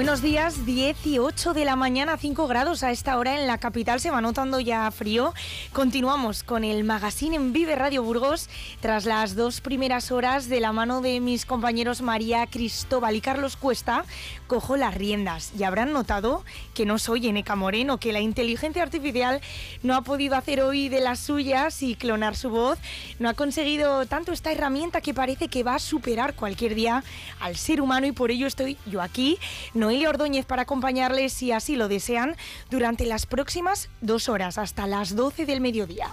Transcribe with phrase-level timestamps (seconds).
[0.00, 4.10] Buenos días, 18 de la mañana, 5 grados a esta hora en la capital, se
[4.10, 5.34] va notando ya frío.
[5.74, 8.48] Continuamos con el magazine en Vive Radio Burgos
[8.80, 13.56] tras las dos primeras horas de la mano de mis compañeros María Cristóbal y Carlos
[13.56, 14.06] Cuesta.
[14.46, 19.42] Cojo las riendas y habrán notado que no soy Eneca Moreno, que la inteligencia artificial
[19.82, 22.78] no ha podido hacer hoy de las suyas y clonar su voz.
[23.18, 27.04] No ha conseguido tanto esta herramienta que parece que va a superar cualquier día
[27.38, 29.38] al ser humano y por ello estoy yo aquí
[29.90, 32.36] Noelia Ordóñez para acompañarles, si así lo desean,
[32.70, 36.06] durante las próximas dos horas, hasta las 12 del mediodía.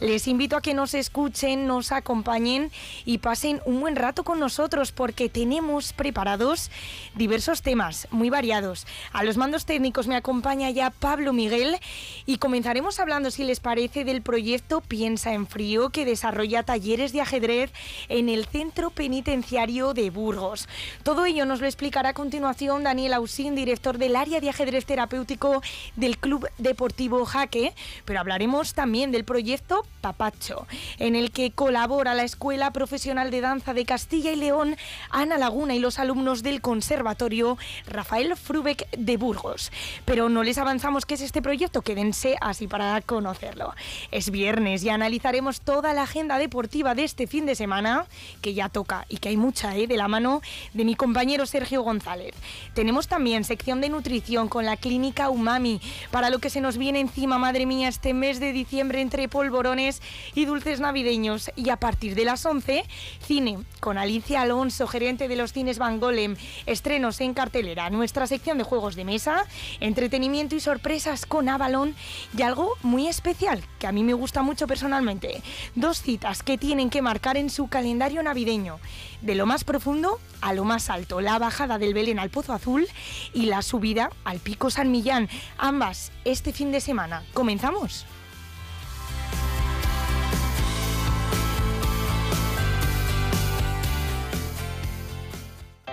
[0.00, 2.70] Les invito a que nos escuchen, nos acompañen
[3.04, 6.70] y pasen un buen rato con nosotros porque tenemos preparados
[7.14, 8.86] diversos temas muy variados.
[9.12, 11.76] A los mandos técnicos me acompaña ya Pablo Miguel
[12.24, 17.20] y comenzaremos hablando, si les parece, del proyecto Piensa en Frío que desarrolla talleres de
[17.20, 17.70] ajedrez
[18.08, 20.70] en el Centro Penitenciario de Burgos.
[21.02, 25.62] Todo ello nos lo explicará a continuación Daniel Daniel director del área de ajedrez terapéutico
[25.96, 30.66] del Club Deportivo Jaque, pero hablaremos también del proyecto Papacho,
[30.98, 34.76] en el que colabora la Escuela Profesional de Danza de Castilla y León,
[35.10, 39.72] Ana Laguna y los alumnos del Conservatorio Rafael Frubeck de Burgos.
[40.04, 43.74] Pero no les avanzamos qué es este proyecto, quédense así para conocerlo.
[44.10, 48.06] Es viernes y analizaremos toda la agenda deportiva de este fin de semana,
[48.40, 49.86] que ya toca y que hay mucha, ¿eh?
[49.86, 50.40] de la mano
[50.72, 52.34] de mi compañero Sergio González.
[52.74, 57.00] Tenemos también sección de nutrición con la clínica Umami para lo que se nos viene
[57.00, 60.02] encima, madre mía, este mes de diciembre entre polvorones
[60.34, 61.50] y dulces navideños.
[61.56, 62.84] Y a partir de las 11,
[63.26, 68.58] cine con Alicia Alonso, gerente de los cines Van Golem, estrenos en cartelera, nuestra sección
[68.58, 69.46] de juegos de mesa,
[69.80, 71.94] entretenimiento y sorpresas con Avalon
[72.36, 75.42] y algo muy especial que a mí me gusta mucho personalmente.
[75.74, 78.78] Dos citas que tienen que marcar en su calendario navideño.
[79.22, 82.88] De lo más profundo a lo más alto, la bajada del Belén al Pozo Azul
[83.32, 85.28] y la subida al Pico San Millán,
[85.58, 87.22] ambas este fin de semana.
[87.32, 88.06] ¿Comenzamos?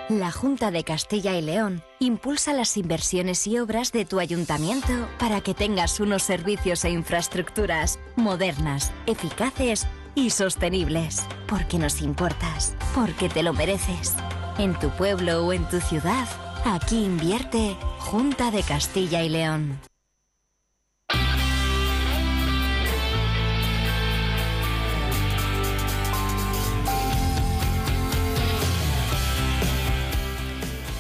[0.09, 4.87] La Junta de Castilla y León impulsa las inversiones y obras de tu ayuntamiento
[5.19, 9.85] para que tengas unos servicios e infraestructuras modernas, eficaces
[10.15, 11.25] y sostenibles.
[11.45, 14.15] Porque nos importas, porque te lo mereces.
[14.57, 16.27] En tu pueblo o en tu ciudad,
[16.73, 19.79] aquí invierte Junta de Castilla y León.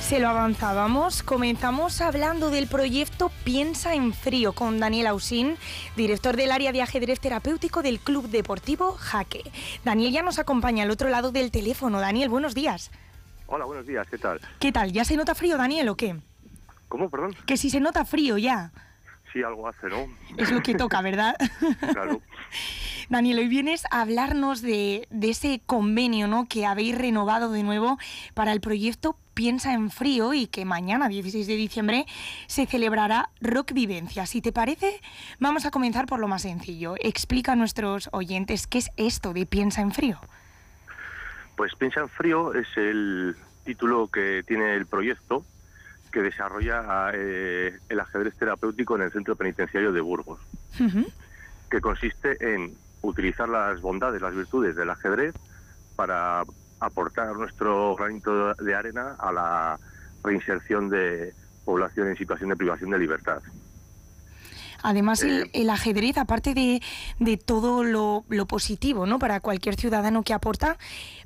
[0.01, 5.57] Se lo avanzábamos, comenzamos hablando del proyecto Piensa en Frío con Daniel Ausín,
[5.97, 9.43] director del área de ajedrez terapéutico del Club Deportivo Jaque.
[9.83, 11.99] Daniel ya nos acompaña al otro lado del teléfono.
[11.99, 12.89] Daniel, buenos días.
[13.49, 14.41] Hola, buenos días, ¿qué tal?
[14.59, 14.91] ¿Qué tal?
[14.91, 16.17] ¿Ya se nota frío, Daniel, o qué?
[16.89, 17.33] ¿Cómo, perdón?
[17.45, 18.73] Que si se nota frío ya.
[19.31, 20.05] Sí, algo hace, ¿no?
[20.37, 21.35] Es lo que toca, ¿verdad?
[21.93, 22.21] Claro.
[23.09, 26.45] Daniel, hoy vienes a hablarnos de, de ese convenio ¿no?
[26.49, 27.97] que habéis renovado de nuevo
[28.33, 32.05] para el proyecto Piensa en Frío y que mañana, 16 de diciembre,
[32.47, 34.25] se celebrará Rock Vivencia.
[34.25, 34.99] Si te parece,
[35.39, 36.95] vamos a comenzar por lo más sencillo.
[36.99, 40.19] Explica a nuestros oyentes qué es esto de Piensa en Frío.
[41.57, 43.35] Pues Piensa en Frío es el
[43.65, 45.43] título que tiene el proyecto
[46.11, 50.39] que desarrolla eh, el ajedrez terapéutico en el Centro Penitenciario de Burgos,
[51.69, 55.33] que consiste en utilizar las bondades, las virtudes del ajedrez
[55.95, 56.43] para
[56.79, 59.79] aportar nuestro granito de arena a la
[60.23, 61.33] reinserción de
[61.65, 63.41] población en situación de privación de libertad.
[64.87, 66.81] Además, el, Eh, el ajedrez, aparte de,
[67.19, 69.19] de todo lo, lo positivo, ¿no?
[69.19, 70.77] Para cualquier ciudadano que aporta,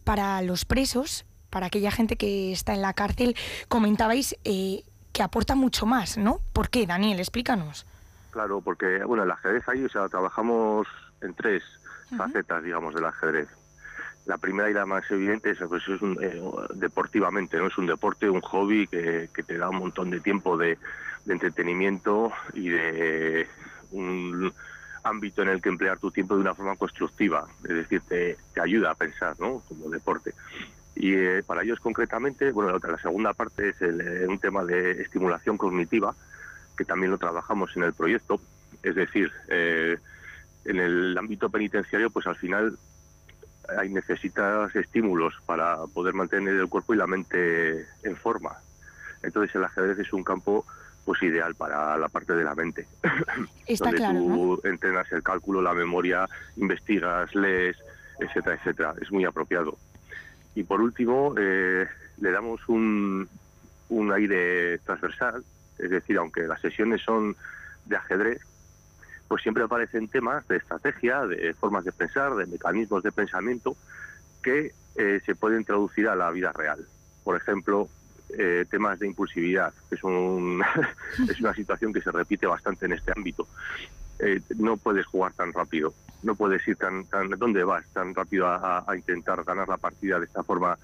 [0.04, 3.36] para los presos, para aquella gente que está en la cárcel,
[3.68, 4.82] comentabais eh,
[5.14, 6.40] que aporta mucho más, ¿no?
[6.53, 7.20] ¿Por qué, Daniel?
[7.20, 7.85] Explícanos.
[8.32, 10.88] Claro, porque bueno, el ajedrez ahí, o sea, trabajamos
[11.22, 11.62] en tres
[12.18, 13.47] facetas, digamos, del ajedrez.
[14.26, 16.41] La primera y la más evidente es, pues, es un, eh,
[16.76, 17.68] deportivamente, ¿no?
[17.68, 20.80] Es un deporte, un hobby que, que te da un montón de tiempo de,
[21.26, 23.47] de entretenimiento y de
[23.91, 24.53] un
[25.03, 28.91] ámbito en el que emplear tu tiempo de una forma constructiva, es decir, te, ayuda
[28.91, 29.64] a pensar, ¿no?
[29.68, 30.34] Como deporte.
[30.96, 34.64] Y eh, para ellos concretamente, bueno, la, la segunda parte es el, eh, un tema
[34.64, 36.16] de estimulación cognitiva,
[36.78, 38.40] que también lo trabajamos en el proyecto.
[38.84, 39.97] Es decir, eh,
[40.66, 42.78] en el ámbito penitenciario, pues al final
[43.78, 48.58] hay necesitas estímulos para poder mantener el cuerpo y la mente en forma.
[49.23, 50.66] Entonces el ajedrez es un campo
[51.06, 52.88] pues ideal para la parte de la mente.
[53.66, 54.70] Está donde claro, tú ¿no?
[54.70, 56.28] entrenas el cálculo, la memoria,
[56.58, 57.78] investigas, lees,
[58.20, 58.94] etcétera, etcétera.
[59.02, 59.78] Es muy apropiado.
[60.56, 61.88] Y por último, eh,
[62.20, 63.28] le damos un,
[63.90, 65.44] un aire transversal,
[65.80, 67.36] es decir, aunque las sesiones son
[67.86, 68.42] de ajedrez,
[69.28, 73.78] pues siempre aparecen temas de estrategia, de formas de pensar, de mecanismos de pensamiento
[74.44, 76.86] que eh, se pueden traducir a la vida real.
[77.24, 77.88] Por ejemplo,
[78.38, 80.64] eh, temas de impulsividad, que es, un,
[81.30, 83.48] es una situación que se repite bastante en este ámbito.
[84.20, 85.94] Eh, no puedes jugar tan rápido,
[86.24, 90.26] no puedes ir tan, tan ¿dónde vas tan rápido a, intentar ganar la partida de
[90.26, 90.78] esta forma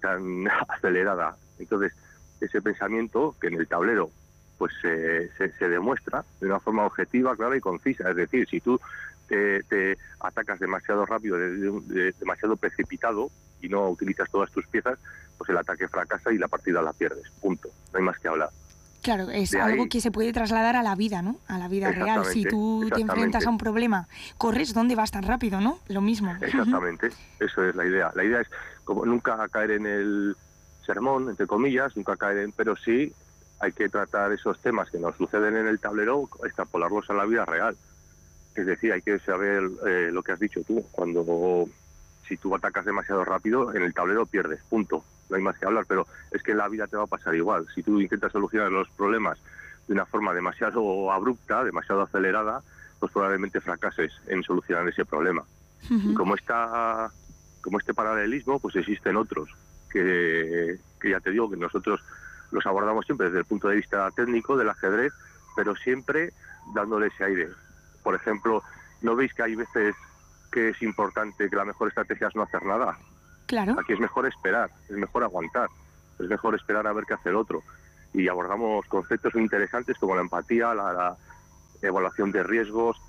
[0.00, 1.36] tan acelerada?
[1.58, 1.92] Entonces,
[2.40, 4.10] ese pensamiento que en el tablero
[4.58, 8.10] pues se, se, demuestra de una forma objetiva, clara y concisa.
[8.10, 8.78] Es decir, si tú
[9.26, 14.98] te, atacas demasiado rápido, demasiado precipitado y no utilizas todas tus piezas,
[15.38, 17.30] pues el ataque fracasa y la partida la pierdes.
[17.40, 17.68] Punto.
[17.92, 18.50] No hay más que hablar.
[19.02, 21.36] Claro, es algo que se puede trasladar a la vida, ¿no?
[21.48, 22.24] A la vida real.
[22.26, 25.78] Si tú te enfrentas a un problema, corres, ¿dónde vas tan rápido, no?
[25.88, 26.36] Lo mismo.
[26.40, 28.12] Exactamente, eso es la idea.
[28.14, 28.48] La idea es
[28.84, 30.36] como nunca caer en el
[30.84, 33.12] sermón, entre comillas, nunca caer en, pero sí
[33.60, 37.44] hay que tratar esos temas que nos suceden en el tablero, extrapolarlos a la vida
[37.46, 37.76] real.
[38.54, 40.84] Es decir, hay que saber eh, lo que has dicho tú.
[40.90, 41.68] Cuando
[42.30, 45.04] si tú atacas demasiado rápido, en el tablero pierdes, punto.
[45.28, 47.34] No hay más que hablar, pero es que en la vida te va a pasar
[47.34, 47.66] igual.
[47.74, 49.36] Si tú intentas solucionar los problemas
[49.88, 52.62] de una forma demasiado abrupta, demasiado acelerada,
[53.00, 55.42] pues probablemente fracases en solucionar ese problema.
[55.88, 57.10] Y como, está,
[57.62, 59.48] como este paralelismo, pues existen otros,
[59.90, 62.00] que, que ya te digo que nosotros
[62.52, 65.12] los abordamos siempre desde el punto de vista técnico del ajedrez,
[65.56, 66.32] pero siempre
[66.74, 67.48] dándole ese aire.
[68.04, 68.62] Por ejemplo,
[69.02, 69.96] ¿no veis que hay veces
[70.50, 72.98] que es importante que la mejor estrategia es no hacer nada?
[73.46, 73.76] Claro.
[73.80, 75.68] Aquí es mejor esperar, es mejor aguantar,
[76.18, 77.62] es mejor esperar a ver qué hace el otro.
[78.12, 81.16] Y abordamos conceptos muy interesantes como la empatía, la,
[81.82, 83.00] evaluación de riesgos,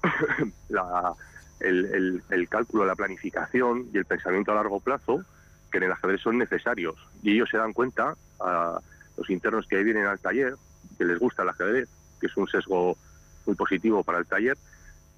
[1.60, 5.26] el, el, cálculo, la planificación y el pensamiento a largo plazo,
[5.72, 6.96] que en el ajedrez son necesarios.
[7.22, 8.80] Y ellos se dan cuenta, a,
[9.18, 10.56] los internos que vienen al taller,
[10.98, 11.90] que les gusta el ajedrez,
[12.20, 12.98] que es un sesgo
[13.46, 14.58] muy positivo para el taller,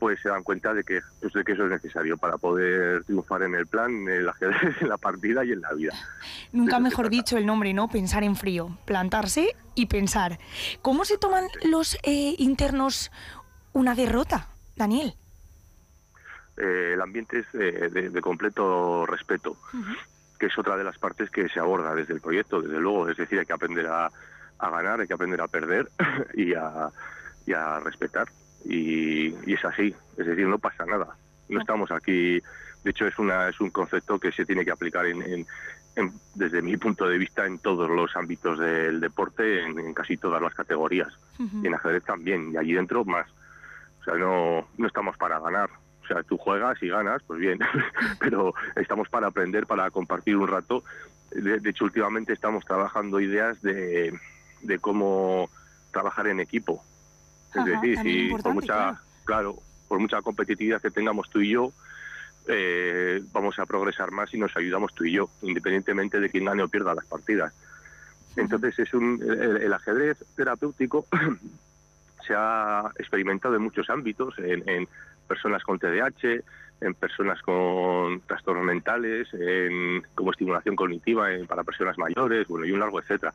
[0.03, 3.44] pues se dan cuenta de que, pues de que eso es necesario para poder triunfar
[3.44, 5.94] en el plan, en ajedrez, en la partida y en la vida.
[6.51, 7.88] Nunca mejor dicho el nombre, ¿no?
[7.88, 10.39] Pensar en frío, plantarse y pensar.
[10.81, 13.13] ¿Cómo se toman los eh, internos
[13.71, 15.13] una derrota, Daniel?
[16.57, 19.56] Eh, el ambiente es de, completo respeto
[20.38, 23.07] que es otra de las partes que se aborda desde el proyecto, desde luego.
[23.07, 24.11] Es decir, hay que aprender a,
[24.59, 25.88] ganar, hay que aprender a perder
[26.33, 28.27] y a, respetar.
[28.65, 31.15] Y, es así, es decir, no pasa nada.
[31.50, 32.42] No estamos aquí,
[32.83, 35.45] de hecho es, una, es un concepto que se tiene que aplicar en,
[36.33, 40.54] desde mi punto de vista en todos los ámbitos del deporte, en, casi todas las
[40.54, 41.13] categorías.
[41.39, 43.27] Y en ajedrez también, y allí dentro más.
[44.01, 45.69] O sea, no, no estamos para ganar,
[46.04, 47.59] o sea, tú juegas y ganas, pues bien,
[48.19, 50.83] pero estamos para aprender, para compartir un rato.
[51.31, 54.13] De, hecho, últimamente estamos trabajando ideas de,
[54.62, 55.50] de cómo
[55.92, 56.83] trabajar en equipo.
[57.55, 59.57] Es decir, si por mucha, claro.
[59.88, 61.71] por mucha competitividad que tengamos tú y yo,
[62.47, 66.63] eh, vamos a progresar más si nos ayudamos tú y yo, independientemente de quién gane
[66.63, 67.53] o pierda las partidas.
[68.35, 71.05] Entonces, es un, el, ajedrez terapéutico
[72.28, 74.87] se ha experimentado en muchos ámbitos, en, en
[75.28, 76.42] personas con TDAH,
[76.81, 82.80] en personas con trastornos mentales, en, como estimulación cognitiva para personas mayores, bueno, y un
[82.80, 83.33] largo etcétera.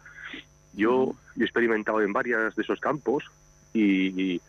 [0.75, 3.25] Yo, he experimentado en varios de esos campos
[3.73, 4.41] y,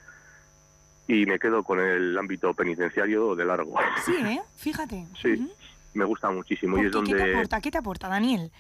[1.08, 3.76] y, me quedo con el ámbito penitenciario de largo.
[4.06, 4.42] Sí, ¿eh?
[4.58, 5.06] Fíjate.
[5.22, 5.52] Sí,
[5.94, 6.78] me gusta muchísimo.
[6.78, 7.12] Y es donde...
[7.12, 7.62] ¿Qué te aporta?
[7.62, 8.52] ¿Qué te aporta, Daniel?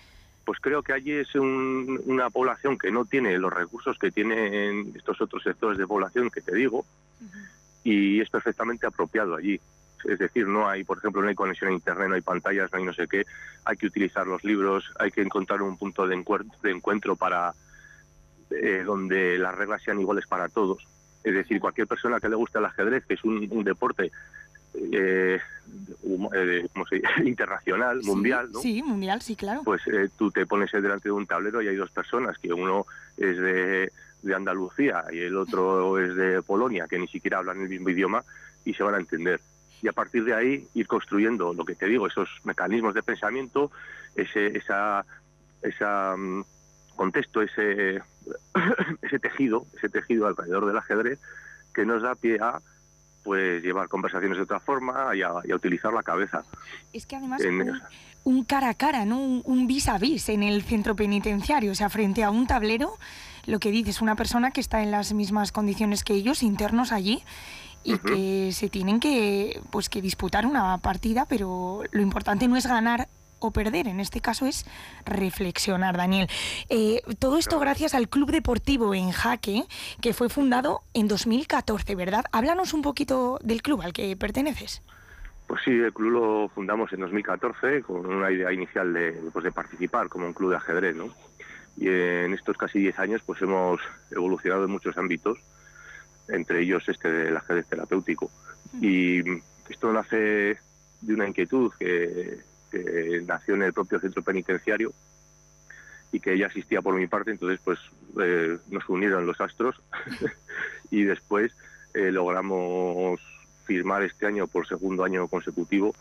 [0.46, 5.22] Pues creo que allí es una población que no tiene los recursos que tienen estos
[5.22, 6.86] otros sectores de población que te digo,
[7.84, 9.60] y es perfectamente apropiado allí.
[10.06, 12.78] Es decir, no hay, por ejemplo, no hay conexión a Internet, no hay pantallas, no
[12.78, 13.25] hay no sé qué.
[13.66, 16.16] Hay que utilizar los libros, hay que encontrar un punto de,
[16.63, 17.54] encuentro, para
[18.51, 20.86] eh, donde las reglas sean iguales para todos.
[21.24, 24.12] Es decir, cualquier persona que le guste el ajedrez, que es un, deporte
[24.74, 25.39] eh,
[26.34, 26.68] eh
[27.25, 28.62] internacional, mundial, ¿no?
[28.62, 29.62] Sí, mundial, sí, claro.
[29.63, 32.86] Pues eh, tú te pones delante de un tablero y hay dos personas, que uno
[33.18, 33.91] es de
[34.22, 38.24] de Andalucía y el otro es de Polonia, que ni siquiera hablan el mismo idioma
[38.65, 39.39] y se van a entender.
[39.82, 43.72] Y a partir de ahí ir construyendo lo que te digo, esos mecanismos de pensamiento,
[44.15, 45.06] ese esa,
[45.62, 46.44] esa mm,
[47.00, 48.01] contexto, ese,
[49.01, 51.18] ese tejido, ese tejido alrededor del ajedrez
[51.74, 52.62] que nos da pie a
[53.24, 56.44] pues llevar conversaciones de otra forma y a, utilizar la cabeza.
[56.91, 57.41] Es que además
[58.25, 59.18] un, cara a cara, ¿no?
[59.18, 62.98] un vis a vis en el centro penitenciario, o sea, frente a un tablero
[63.46, 67.24] lo que dices, una persona que está en las mismas condiciones que ellos, internos allí,
[67.84, 72.68] y que se tienen que, pues, que disputar una partida, pero lo importante no es
[72.68, 73.08] ganar
[73.39, 73.88] o perder.
[73.88, 74.65] En este caso es
[75.05, 76.27] reflexionar, Daniel.
[76.69, 79.63] Eh, todo esto gracias al Club Deportivo en Jaque,
[80.01, 82.25] que fue fundado en 2014, ¿verdad?
[82.31, 84.81] Háblanos un poquito del club al que perteneces.
[85.48, 89.51] Pues sí, el club lo fundamos en 2014 con una idea inicial de, pues de
[89.51, 91.10] participar como un club de ajedrez, ¿no?
[91.75, 93.81] Y en estos casi 10 años pues hemos
[94.12, 95.39] evolucionado en muchos ámbitos,
[96.27, 98.29] entre ellos este del ajedrez terapéutico.
[98.79, 99.22] Y
[99.69, 100.60] esto nace
[101.01, 102.39] de una inquietud que,
[103.25, 104.93] nació en el propio centro penitenciario
[106.11, 107.79] y que ya existía por mi parte, entonces pues
[108.21, 109.81] eh, nos unieron los astros
[110.91, 111.53] y después
[111.93, 113.19] eh, logramos
[113.65, 115.93] firmar este año por segundo año consecutivo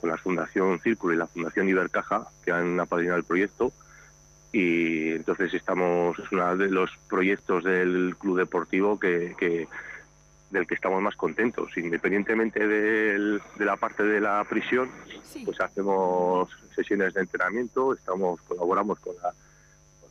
[0.00, 3.72] con la Fundación Círculo y la Fundación Ibercaja que han apadrinado el proyecto.
[4.52, 9.68] Y entonces estamos es uno de los proyectos del club deportivo que
[10.50, 11.76] del que estamos más contentos.
[11.76, 14.90] Independientemente de la parte de la prisión,
[15.44, 19.32] pues hacemos sesiones de entrenamiento, estamos colaboramos con la,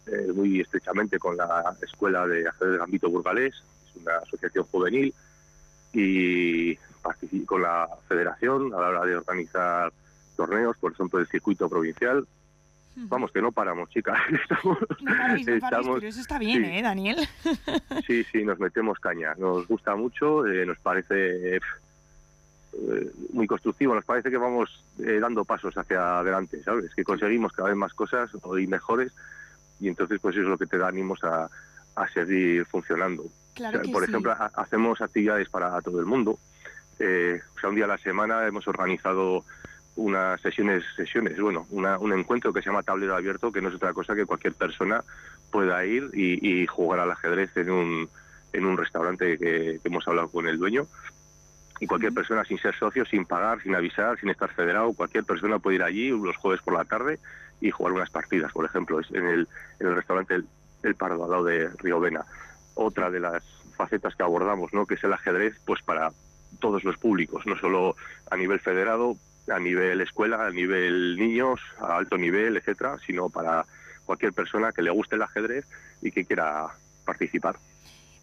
[0.07, 5.13] eh, muy estrechamente con la Escuela de Ajedrez del Ámbito Burgalés, es una asociación juvenil,
[5.93, 6.75] y
[7.45, 9.91] con la federación a la hora de organizar
[10.35, 12.27] torneos, por ejemplo, el circuito provincial,
[13.07, 14.19] Vamos, que no paramos, chicas.
[14.43, 17.17] Estamos, no paráis, no pero eso está bien, ¿eh, Daniel?
[18.07, 19.33] sí, sí, nos metemos caña.
[19.37, 25.45] Nos gusta mucho, eh, nos parece eh, muy constructivo, nos parece que vamos eh, dando
[25.45, 26.93] pasos hacia adelante, ¿sabes?
[26.93, 28.29] Que conseguimos cada vez más cosas
[28.59, 29.13] y mejores
[29.79, 31.49] y entonces pues eso es lo que te da ánimos a,
[32.13, 33.25] seguir funcionando.
[33.91, 36.31] por ejemplo, hacemos actividades para todo el mundo.
[36.31, 39.43] o sea, un día a la semana hemos organizado
[39.99, 43.93] unas sesiones, sesiones, bueno, un encuentro que se llama tablero abierto, que no es otra
[43.93, 45.03] cosa que cualquier persona
[45.51, 48.09] pueda ir y, jugar al ajedrez en un,
[48.53, 50.87] en un restaurante que, hemos hablado con el dueño.
[51.81, 55.59] Y cualquier persona sin ser socio, sin pagar, sin avisar, sin estar federado, cualquier persona
[55.59, 57.19] puede ir allí los jueves por la tarde
[57.61, 59.47] y jugar unas partidas, por ejemplo, en el,
[59.79, 60.41] en el restaurante
[60.83, 62.25] el, Pardo, al lado de Río Vena.
[62.73, 63.43] Otra de las
[63.75, 64.85] facetas que abordamos, ¿no?
[64.85, 66.11] que es el ajedrez, pues para
[66.59, 67.95] todos los públicos, no solo
[68.29, 69.15] a nivel federado,
[69.51, 73.65] a nivel escuela, a nivel niños, a alto nivel, etcétera, sino para
[74.05, 75.65] cualquier persona que le guste el ajedrez
[76.01, 76.67] y que quiera
[77.05, 77.57] participar.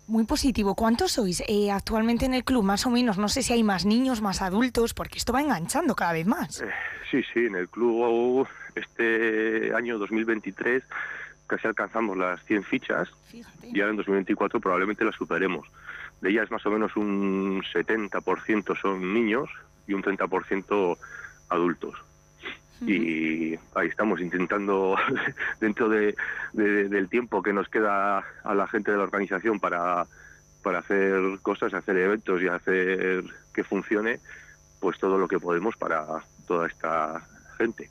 [0.09, 0.76] Muy positivo.
[0.76, 2.62] ¿Cuántos sois eh, actualmente en el club?
[2.62, 3.18] Más o menos.
[3.18, 6.61] No sé si hay más niños, más adultos, porque esto va enganchando cada vez más.
[6.61, 6.71] Eh,
[7.11, 7.47] sí, sí.
[7.47, 10.85] En el club este año 2023
[11.47, 15.66] casi alcanzamos las 100 fichas y ahora en 2024 probablemente las superemos.
[16.20, 19.49] De ellas más o menos un 70% son niños
[19.87, 20.99] y un 30%
[21.49, 21.94] adultos.
[22.82, 24.96] Y ahí estamos intentando,
[25.61, 26.14] dentro de,
[26.52, 30.06] del tiempo que nos queda a la gente de la organización para,
[30.62, 34.20] para hacer cosas, hacer eventos y hacer que funcione,
[34.80, 36.04] pues todo lo que podemos para
[36.46, 37.88] toda esta gente.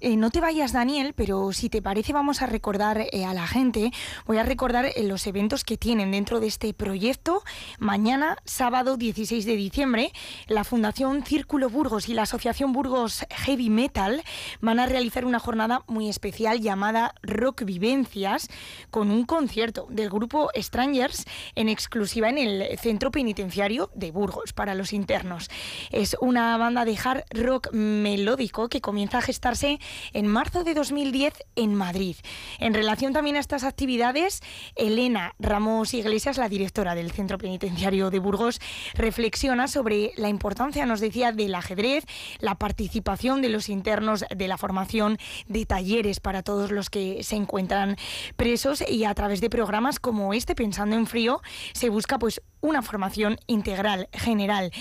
[0.00, 3.46] Eh, no te vayas, Daniel, pero si te parece vamos a recordar eh, a la
[3.46, 3.92] gente,
[4.26, 7.42] voy a recordar eh, los eventos que tienen dentro de este proyecto.
[7.78, 10.12] Mañana, sábado 16 de diciembre,
[10.48, 14.22] la Fundación Círculo Burgos y la Asociación Burgos Heavy Metal
[14.60, 18.48] van a realizar una jornada muy especial llamada Rock Vivencias
[18.90, 21.24] con un concierto del grupo Strangers
[21.54, 25.48] en exclusiva en el Centro Penitenciario de Burgos para los internos.
[25.90, 29.78] Es una banda de hard rock melódico que comienza a gestarse
[30.12, 32.16] en marzo de 2010 en Madrid.
[32.58, 34.40] En relación también a estas actividades,
[34.74, 38.60] Elena Ramos Iglesias, la directora del Centro Penitenciario de Burgos,
[38.94, 42.04] reflexiona sobre la importancia, nos decía, del ajedrez,
[42.38, 47.36] la participación de los internos, de la formación de talleres para todos los que se
[47.36, 47.96] encuentran
[48.36, 51.40] presos y a través de programas como este, Pensando en Frío,
[51.72, 54.72] se busca pues una formación integral, general.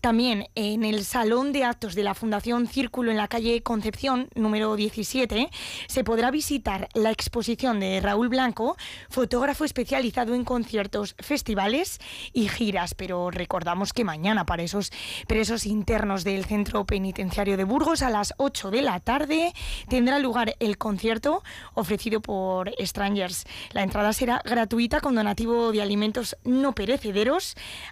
[0.00, 4.76] También en el Salón de Actos de la Fundación Círculo en la calle Concepción, número
[4.76, 5.50] 17,
[5.86, 8.76] se podrá visitar la exposición de Raúl Blanco,
[9.10, 12.00] fotógrafo especializado en conciertos, festivales
[12.32, 12.94] y giras.
[12.94, 14.90] Pero recordamos que mañana para esos
[15.26, 19.52] presos internos del Centro Penitenciario de Burgos a las 8 de la tarde
[19.88, 21.42] tendrá lugar el concierto
[21.74, 23.44] ofrecido por Strangers.
[23.72, 27.33] La entrada será gratuita con donativo de alimentos no perecederos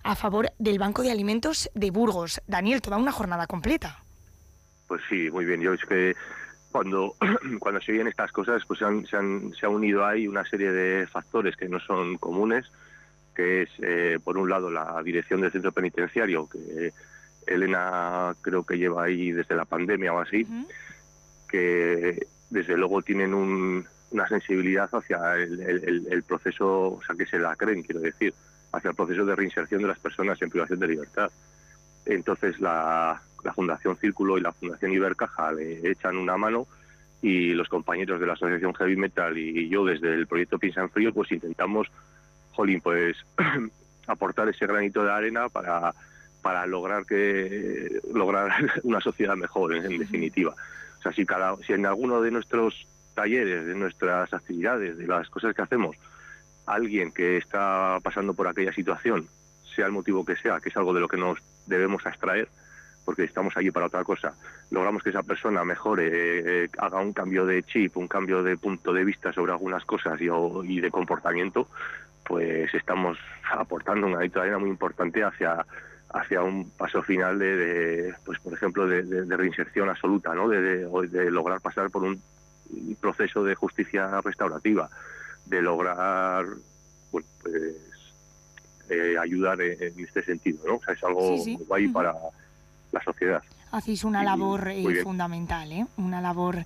[0.03, 2.41] a favor del Banco de Alimentos de Burgos.
[2.47, 4.03] Daniel, toda una jornada completa.
[4.87, 5.61] Pues sí, muy bien.
[5.61, 6.15] Yo es que
[6.71, 7.15] cuando,
[7.59, 9.07] cuando se oyen estas cosas, pues se, han,
[9.55, 12.71] se, ha unido ahí una serie de factores que no son comunes,
[13.35, 16.93] que es, eh, por un lado, la dirección del centro penitenciario, que
[17.47, 20.47] Elena creo que lleva ahí desde la pandemia o así,
[21.49, 27.57] que desde luego tienen una sensibilidad hacia el, el, proceso, o sea, que se la
[27.57, 28.35] creen, quiero decir
[28.73, 31.31] hacia el proceso de reinserción de las personas en privación de libertad.
[32.07, 36.67] Entonces, la, la Fundación Círculo y la Fundación Ibercaja le echan una mano
[37.21, 40.91] y los compañeros de la Asociación Heavy Metal y yo desde el proyecto Piensa en
[40.91, 41.89] Frío pues intentamos,
[42.53, 43.17] jolín, pues
[44.07, 45.95] aportar ese granito de arena para,
[46.43, 48.53] para lograr que lograr
[48.83, 50.55] una sociedad mejor en, definitiva.
[50.99, 55.29] O sea, si cada si en alguno de nuestros talleres, de nuestras actividades, de las
[55.31, 55.97] cosas que hacemos,
[56.67, 59.29] alguien que está pasando por aquella situación,
[59.75, 62.49] sea el motivo que sea, que es algo de lo que nos debemos extraer,
[63.05, 64.35] porque estamos allí para otra cosa,
[64.71, 68.93] logramos que esa persona mejore, eh, haga un cambio de chip, un cambio de punto
[68.93, 71.69] de vista sobre algunas cosas y, de comportamiento,
[72.25, 73.19] pues estamos
[73.51, 75.65] aportando una arena muy importante hacia
[76.15, 81.91] hacia un paso final de, pues por ejemplo de, reinserción absoluta no de, lograr pasar
[81.91, 82.21] por un
[83.01, 84.91] proceso de justicia restaurativa
[85.47, 86.47] de lograr
[87.11, 87.25] pues
[88.91, 92.15] eh, ayudar en, este sentido no o sea es algo guay para
[92.93, 93.43] la sociedad.
[93.73, 95.87] Hacéis una labor eh, fundamental, ¿eh?
[95.97, 96.59] una labor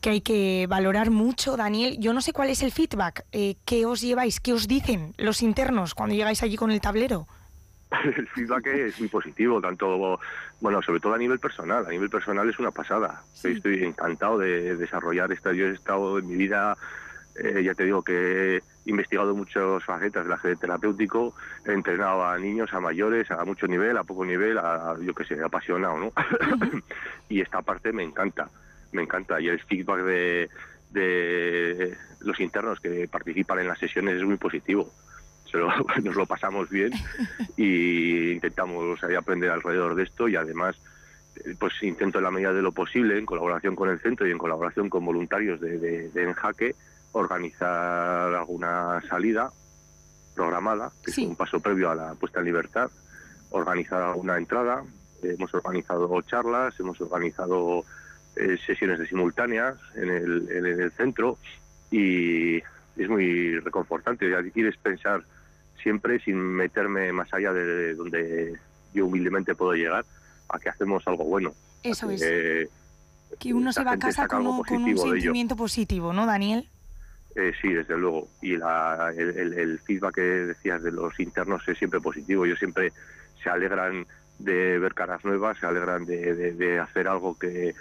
[0.00, 1.98] que hay que valorar mucho, Daniel.
[1.98, 5.42] Yo no sé cuál es el feedback eh, que os lleváis, qué os dicen los
[5.42, 7.26] internos cuando llegáis allí con el tablero.
[8.16, 10.20] el feedback es muy positivo, tanto,
[10.60, 11.84] bueno, sobre todo a nivel personal.
[11.84, 13.24] A nivel personal es una pasada.
[13.42, 15.52] Estoy encantado de desarrollar esta.
[15.52, 16.76] Yo he estado en mi vida
[17.36, 21.34] eh, ya te digo que he investigado muchas facetas del ajedrez terapéutico,
[21.66, 25.24] he entrenado a niños, a mayores, a mucho nivel, a poco nivel, a, yo qué
[25.24, 26.12] sé, apasionado, ¿no?
[27.28, 28.48] y esta parte me encanta,
[28.92, 29.40] me encanta.
[29.40, 30.50] Y el feedback de,
[30.90, 34.90] de los internos que participan en las sesiones es muy positivo.
[36.02, 36.92] nos lo pasamos bien
[37.56, 40.76] y intentamos aprender alrededor de esto y además
[41.44, 44.30] eh, pues intento en la medida de lo posible, en colaboración con el centro y
[44.30, 46.74] en colaboración con voluntarios de, de, de Enjaque,
[47.12, 49.50] organizar alguna salida
[50.34, 52.90] programada, que es un paso previo a la puesta en libertad,
[53.50, 54.82] organizar alguna entrada,
[55.22, 57.84] hemos organizado charlas, hemos organizado
[58.36, 61.38] eh, sesiones de simultáneas en el, en el centro
[61.90, 64.30] y es muy reconfortante.
[64.30, 65.22] Ya quieres pensar
[65.82, 68.58] siempre sin meterme más allá de donde
[68.94, 70.04] yo humildemente puedo llegar
[70.48, 71.52] a que hacemos algo bueno.
[71.82, 72.20] Eso es.
[73.38, 76.68] Que, uno se va a casa con un, con un sentimiento positivo, ¿no, Daniel?
[77.34, 78.28] Eh, sí, desde luego.
[78.40, 82.44] Y el, feedback que decías de los internos es siempre positivo.
[82.44, 82.92] Ellos siempre
[83.42, 84.06] se alegran
[84.38, 87.74] de ver caras nuevas, se alegran de, hacer algo que,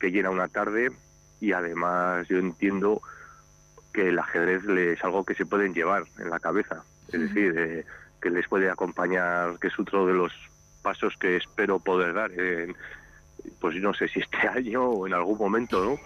[0.00, 0.90] llena una tarde
[1.40, 3.02] y además yo entiendo
[3.92, 6.82] que el ajedrez es algo que se pueden llevar en la cabeza.
[7.12, 7.84] Es decir,
[8.20, 10.32] que les puede acompañar, que es otro de los
[10.82, 12.76] pasos que espero poder dar en,
[13.60, 15.98] pues no sé si este año o en algún momento, ¿no?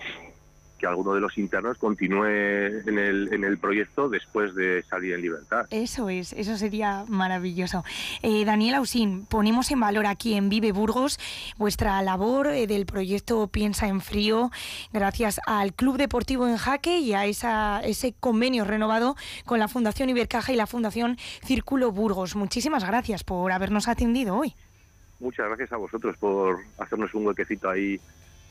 [0.82, 5.22] Que alguno de los internos continúe en el, en el proyecto después de salir en
[5.22, 5.64] libertad.
[5.70, 7.84] Eso es, eso sería maravilloso.
[8.20, 11.20] Eh, Daniel Ausín, ponemos en valor aquí en Vive Burgos
[11.56, 14.50] vuestra labor eh, del proyecto Piensa en Frío,
[14.92, 19.14] gracias al Club Deportivo en Jaque y a esa, ese convenio renovado
[19.44, 22.34] con la Fundación Ibercaja y la Fundación Círculo Burgos.
[22.34, 24.56] Muchísimas gracias por habernos atendido hoy.
[25.20, 28.00] Muchas gracias a vosotros por hacernos un huequecito ahí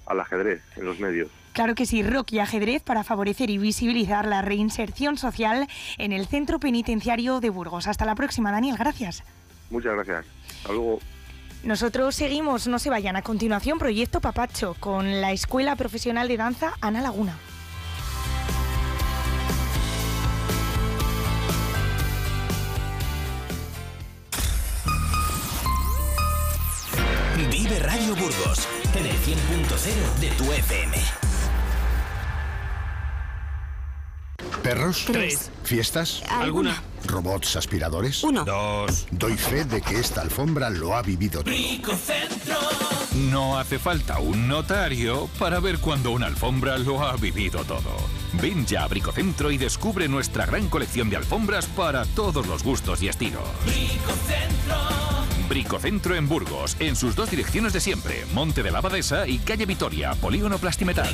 [0.05, 1.29] al ajedrez en los medios.
[1.53, 6.27] Claro que sí, rock y ajedrez para favorecer y visibilizar la reinserción social en el
[6.27, 7.87] Centro Penitenciario de Burgos.
[7.87, 9.23] Hasta la próxima, Daniel, gracias.
[9.69, 10.25] Muchas gracias.
[10.57, 10.99] Hasta luego.
[11.63, 13.15] Nosotros seguimos, no se vayan.
[13.15, 17.37] A continuación, Proyecto Papacho con la Escuela Profesional de Danza Ana Laguna.
[27.49, 30.97] Vive Radio Burgos en el 100.0 de tu FM.
[34.63, 35.05] ¿Perros?
[35.07, 35.51] Tres.
[35.63, 36.21] ¿Fiestas?
[36.29, 36.81] ¿Alguna?
[37.05, 38.23] ¿Robots aspiradores?
[38.23, 38.45] Uno.
[38.45, 39.07] Dos.
[39.11, 41.51] Doy fe de que esta alfombra lo ha vivido todo.
[41.53, 42.59] Bricocentro.
[43.29, 47.95] No hace falta un notario para ver cuando una alfombra lo ha vivido todo.
[48.33, 53.01] Ven ya a Bricocentro y descubre nuestra gran colección de alfombras para todos los gustos
[53.01, 53.43] y estilos.
[53.65, 55.20] Bricocentro.
[55.51, 59.65] Bricocentro en Burgos, en sus dos direcciones de siempre, Monte de la Abadesa y Calle
[59.65, 61.13] Vitoria, Polígono Plastimetal.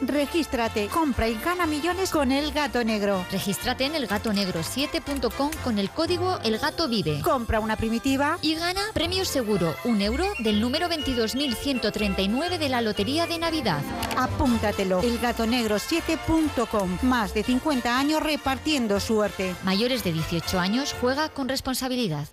[0.00, 3.24] Regístrate, compra y gana millones con El Gato Negro.
[3.30, 7.20] Regístrate en elgatonegro7.com con el código El Gato Vive.
[7.20, 13.26] Compra una primitiva y gana premio seguro, un euro del número 22.139 de la Lotería
[13.26, 13.82] de Navidad.
[14.16, 16.98] Apúntatelo, elgatonegro7.com.
[17.02, 19.54] Más de 50 años repartiendo suerte.
[19.64, 22.28] Mayores de 18 años, juega con responsabilidad.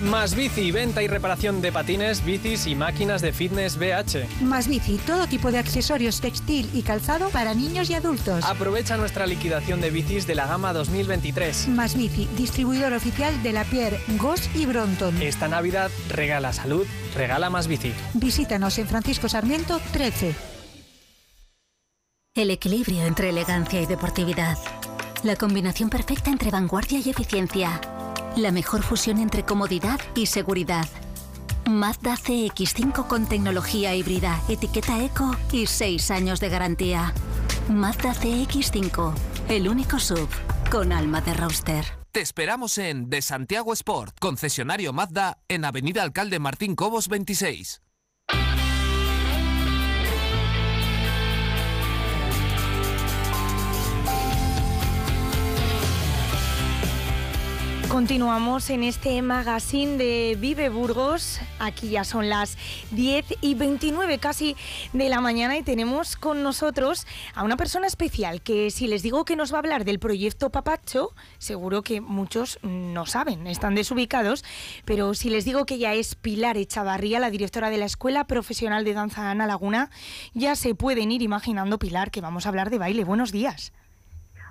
[0.00, 4.42] Más Bici, venta y reparación de patines, bicis y máquinas de fitness BH.
[4.42, 8.44] Más Bici, todo tipo de accesorios textil y calzado para niños y adultos.
[8.44, 11.68] Aprovecha nuestra liquidación de bicis de la gama 2023.
[11.68, 15.22] Más Bici, distribuidor oficial de la Pierre, Goss y Bronton.
[15.22, 17.92] Esta Navidad regala salud, regala Más Bici.
[18.14, 20.34] Visítanos en Francisco Sarmiento 13.
[22.34, 24.58] El equilibrio entre elegancia y deportividad.
[25.22, 27.80] La combinación perfecta entre vanguardia y eficiencia.
[28.36, 30.88] La mejor fusión entre comodidad y seguridad.
[31.70, 37.14] Mazda CX5 con tecnología híbrida, etiqueta eco y 6 años de garantía.
[37.68, 39.14] Mazda CX5,
[39.48, 40.28] el único sub
[40.70, 41.84] con alma de roster.
[42.10, 47.83] Te esperamos en De Santiago Sport, concesionario Mazda, en Avenida Alcalde Martín Cobos 26.
[57.94, 61.38] Continuamos en este magazine de Vive Burgos.
[61.60, 62.58] Aquí ya son las
[62.90, 64.56] 10 y 29 casi
[64.92, 69.24] de la mañana y tenemos con nosotros a una persona especial que si les digo
[69.24, 74.44] que nos va a hablar del proyecto Papacho, seguro que muchos no saben, están desubicados,
[74.84, 78.82] pero si les digo que ya es Pilar Echavarría, la directora de la Escuela Profesional
[78.82, 79.88] de Danza Ana Laguna,
[80.34, 83.04] ya se pueden ir imaginando, Pilar, que vamos a hablar de baile.
[83.04, 83.72] Buenos días.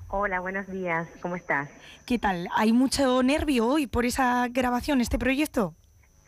[0.10, 1.08] Hola, buenos días.
[1.22, 1.70] ¿Cómo estás?
[2.06, 2.48] ¿Qué tal?
[2.56, 5.74] ¿Hay mucho nervio hoy por esa grabación, este proyecto?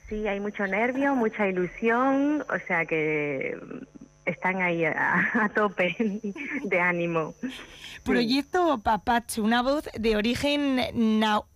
[0.10, 3.58] Sí, hay mucho nervio, mucha ilusión, o sea que
[4.26, 5.96] están ahí a, tope
[6.64, 7.34] de ánimo.
[8.04, 10.80] Proyecto Papacho, una voz de origen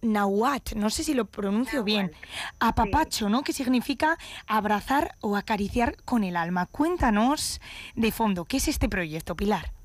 [0.02, 2.12] nahuatl, no sé si lo pronuncio bien.
[2.60, 3.44] Apapacho, ¿no?
[3.44, 6.66] Que significa abrazar o acariciar con el alma.
[6.66, 7.62] Cuéntanos
[7.96, 9.79] de fondo, ¿qué es este proyecto, Pilar?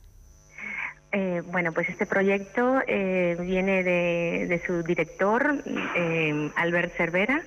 [1.16, 5.62] Eh, bueno, pues este proyecto eh, viene de, su director,
[5.94, 7.40] eh, Albert Cervera,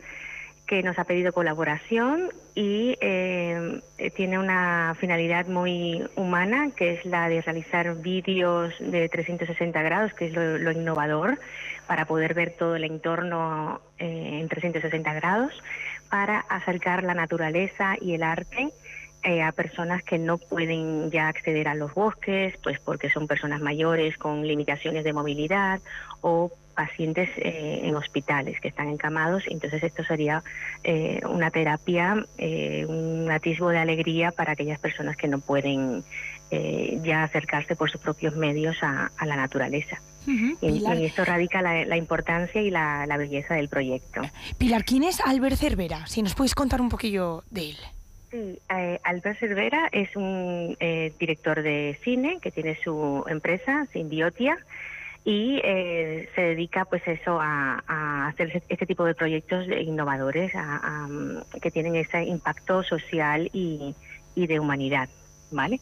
[0.65, 2.95] que nos ha pedido colaboración y
[4.15, 10.27] tiene una finalidad muy humana, que es la de realizar vídeos de 360 grados, que
[10.27, 11.38] es lo, innovador,
[11.88, 15.51] para poder ver todo el entorno en 360 grados,
[16.10, 18.71] para acercar la naturaleza y el arte
[19.28, 23.60] eh, a personas que no pueden ya acceder a los bosques, pues porque son personas
[23.60, 25.82] mayores con limitaciones de movilidad
[26.22, 29.44] o pacientes eh, en hospitales que están encamados.
[29.50, 30.44] Entonces esto sería
[30.82, 32.26] eh, una terapia,
[32.88, 36.06] un atisbo de alegría para aquellas personas que no pueden
[37.04, 40.02] ya acercarse por sus propios medios a, la naturaleza.
[40.26, 44.22] y en, esto radica la, importancia y la, la, belleza del proyecto.
[44.58, 46.08] Pilar, ¿quién es Albert Cervera?
[46.08, 47.78] Si nos puedes contar un poquillo de él.
[48.30, 54.58] Sí, eh, Albert Cervera es un eh, director de cine que tiene su empresa, Simbiotia,
[55.24, 60.52] y eh, se dedica pues eso a, hacer este tipo de proyectos innovadores
[61.62, 63.96] que tienen ese impacto social y,
[64.36, 65.10] de humanidad,
[65.52, 65.80] ¿vale?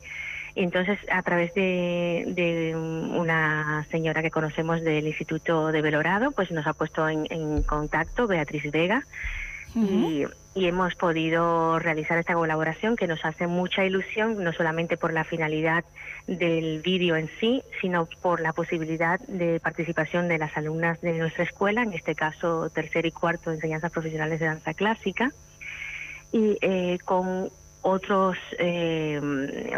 [0.55, 6.73] Entonces, a través de, una señora que conocemos del Instituto de Belorado, pues nos ha
[6.73, 9.03] puesto en contacto, Beatriz Vega,
[9.75, 15.25] y, hemos podido realizar esta colaboración que nos hace mucha ilusión, no solamente por la
[15.25, 15.83] finalidad
[16.27, 21.43] del vídeo en sí, sino por la posibilidad de participación de las alumnas de nuestra
[21.43, 25.33] escuela, en este caso tercer y cuarto de enseñanzas profesionales de danza clásica,
[26.31, 27.49] y eh, con
[27.81, 29.19] otros eh,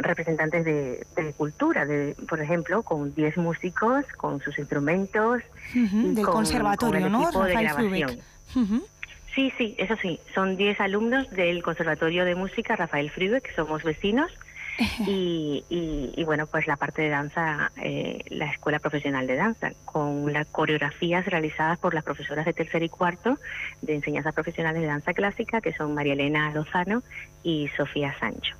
[0.01, 5.41] representantes de, cultura, de, por ejemplo, con 10 músicos, con sus instrumentos.
[5.73, 7.31] del conservatorio, ¿no?
[7.31, 8.21] Rafael
[9.37, 10.19] Sí, sí, eso sí.
[10.33, 14.31] Son 10 alumnos del Conservatorio de Música Rafael Fribe, que somos vecinos.
[15.07, 20.31] Y, y, bueno, pues la parte de danza, eh, la Escuela Profesional de Danza, con
[20.31, 23.39] las coreografías realizadas por las profesoras de tercer y cuarto
[23.81, 27.01] de enseñanza profesional de danza clásica, que son María Elena Lozano
[27.41, 28.55] y Sofía Sancho.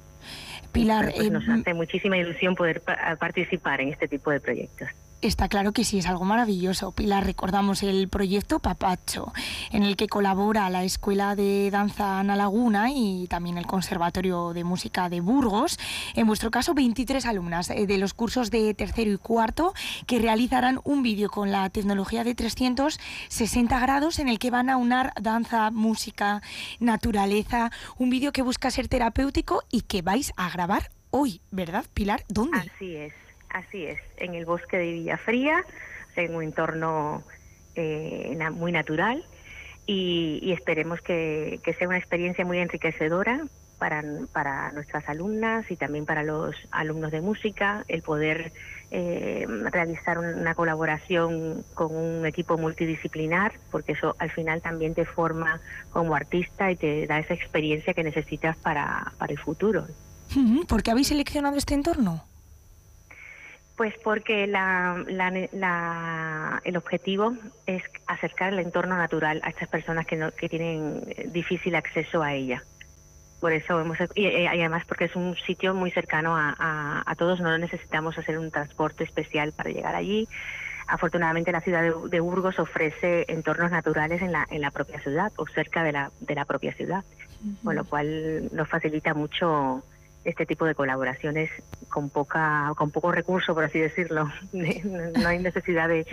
[0.72, 2.82] Pilar, pues nos hace muchísima ilusión poder
[3.20, 4.90] participar en este tipo de proyectos.
[5.22, 6.92] Está claro que sí, es algo maravilloso.
[6.92, 9.34] Pilar, recordamos el proyecto Papacho,
[9.72, 14.64] en el que colabora la Escuela de Danza Ana Laguna y también el Conservatorio de
[14.64, 15.80] Música de Burgos.
[16.14, 19.74] En vuestro caso, 23 alumnas eh, de los cursos de tercero y cuarto
[20.06, 24.78] que realizarán un vídeo con la tecnología de 360 grados en el que van a
[24.78, 26.44] unar danza, música,
[26.80, 32.24] naturaleza, un vídeo que busca ser terapéutico y que vais a grabar hoy, ¿verdad, Pilar?
[32.30, 32.60] ¿Dónde?
[32.60, 33.27] Así es.
[33.50, 35.64] Así es, en el bosque de Villafría,
[36.16, 37.24] en un entorno
[37.76, 39.24] eh, muy natural
[39.86, 43.46] y, esperemos que, sea una experiencia muy enriquecedora
[43.80, 48.52] para, para nuestras alumnas y también para los alumnos de música el poder
[48.92, 55.62] eh, realizar una colaboración con un equipo multidisciplinar, porque eso al final también te forma
[55.92, 59.88] como artista y te da esa experiencia que necesitas para, para el futuro.
[60.68, 62.27] ¿Por qué habéis seleccionado este entorno?
[63.78, 67.36] Pues porque la, la, el objetivo
[67.68, 72.34] es acercar el entorno natural a estas personas que, no, que tienen difícil acceso a
[72.34, 72.64] ella.
[73.40, 77.56] Por eso hemos, y, además porque es un sitio muy cercano a, a, todos, no
[77.60, 80.28] necesitamos hacer un transporte especial para llegar allí.
[80.88, 85.46] Afortunadamente la ciudad de, Burgos ofrece entornos naturales en la, en la propia ciudad o
[85.46, 87.04] cerca de la, de la propia ciudad,
[87.64, 89.84] con lo cual nos facilita mucho
[90.28, 91.50] este tipo de colaboraciones
[91.88, 94.30] con poca con poco recurso por así decirlo.
[94.54, 96.06] No hay necesidad de,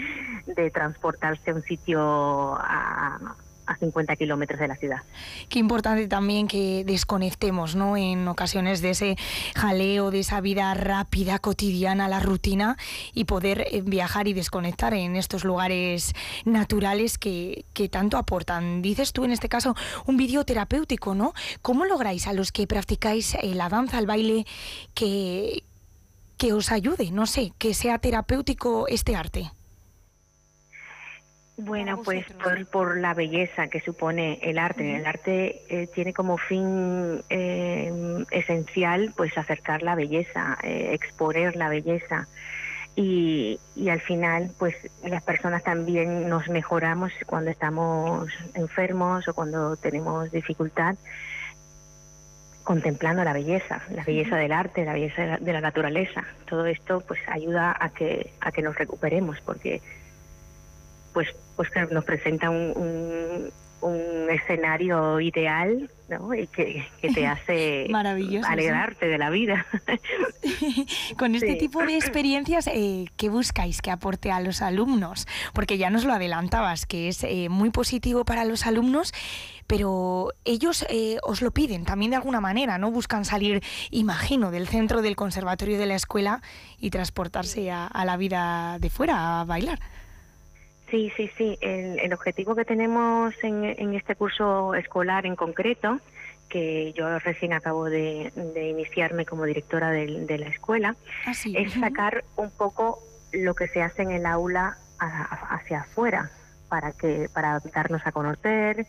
[0.46, 5.02] de transportarse a un sitio a, a 50 kilómetros de la ciudad.
[5.48, 7.96] Qué importante también que desconectemos, ¿no?
[7.96, 9.16] En ocasiones de ese
[9.56, 12.76] jaleo, de esa vida rápida, cotidiana, la rutina,
[13.12, 18.82] y poder eh, viajar y desconectar en estos lugares naturales que, que tanto aportan.
[18.82, 19.74] Dices tú en este caso
[20.06, 21.34] un vídeo terapéutico, ¿no?
[21.62, 24.46] ¿Cómo lográis a los que practicáis eh, la danza, el baile,
[24.94, 25.64] que,
[26.36, 29.50] que os ayude, no sé, que sea terapéutico este arte?
[31.56, 32.26] Bueno, pues
[32.72, 34.96] por, la belleza que supone el arte.
[34.96, 41.68] El arte eh, tiene como fin eh, esencial pues acercar la belleza, eh, exponer la
[41.68, 42.26] belleza.
[42.96, 49.76] Y, y, al final pues las personas también nos mejoramos cuando estamos enfermos o cuando
[49.76, 50.96] tenemos dificultad
[52.62, 56.24] contemplando la belleza, la belleza del arte, la belleza de la naturaleza.
[56.48, 59.82] Todo esto pues ayuda a que a que nos recuperemos porque
[61.14, 63.50] pues pues nos presenta un,
[63.80, 66.34] un, escenario ideal ¿no?
[66.34, 69.66] y que, te hace alegrarte de la vida.
[71.18, 75.28] Con este tipo de experiencias, eh, ¿qué buscáis que aporte a los alumnos?
[75.52, 79.12] Porque ya nos lo adelantabas, que es eh, muy positivo para los alumnos,
[79.68, 82.90] pero ellos eh, os lo piden también de alguna manera, ¿no?
[82.90, 86.42] Buscan salir, imagino, del centro del conservatorio de la escuela
[86.80, 89.78] y transportarse a la vida de fuera, a bailar.
[90.94, 91.58] Sí, sí, sí.
[91.60, 95.98] El, objetivo que tenemos en, este curso escolar en concreto,
[96.48, 100.94] que yo recién acabo de, iniciarme como directora de, la escuela,
[101.26, 103.02] ah, es sacar un poco
[103.32, 106.30] lo que se hace en el aula hacia afuera,
[106.68, 108.86] para que para darnos a conocer,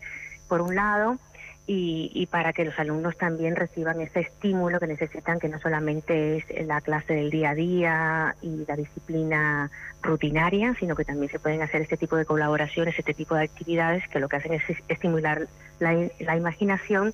[0.48, 1.18] por un lado,
[1.68, 6.66] y, para que los alumnos también reciban ese estímulo que necesitan, que no solamente es
[6.66, 11.62] la clase del día a día y la disciplina rutinaria, sino que también se pueden
[11.62, 15.48] hacer este tipo de colaboraciones, este tipo de actividades que lo que hacen es estimular
[15.80, 17.12] la, imaginación,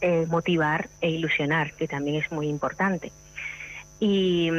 [0.00, 3.12] eh, motivar e ilusionar, que también es muy importante.
[4.00, 4.50] Y,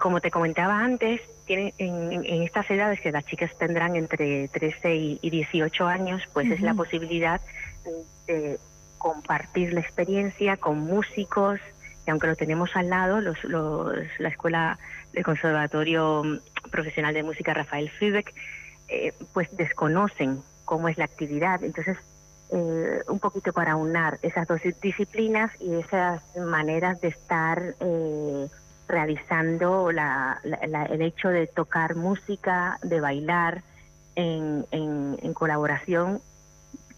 [0.00, 5.30] como te comentaba antes, tienen, en, estas edades que las chicas tendrán entre 13 y,
[5.30, 7.40] 18 años, pues es la posibilidad
[8.26, 8.58] de
[8.98, 11.60] compartir la experiencia con músicos,
[12.04, 14.78] que aunque lo tenemos al lado, los, la escuela
[15.12, 16.22] del Conservatorio
[16.70, 18.34] Profesional de Música Rafael Fübeck,
[18.88, 21.62] eh, pues desconocen cómo es la actividad.
[21.62, 21.96] Entonces,
[22.50, 28.48] eh, un poquito para unar esas dos disciplinas y esas maneras de estar eh,
[28.88, 33.62] realizando el hecho de tocar música, de bailar
[34.14, 36.22] en, en colaboración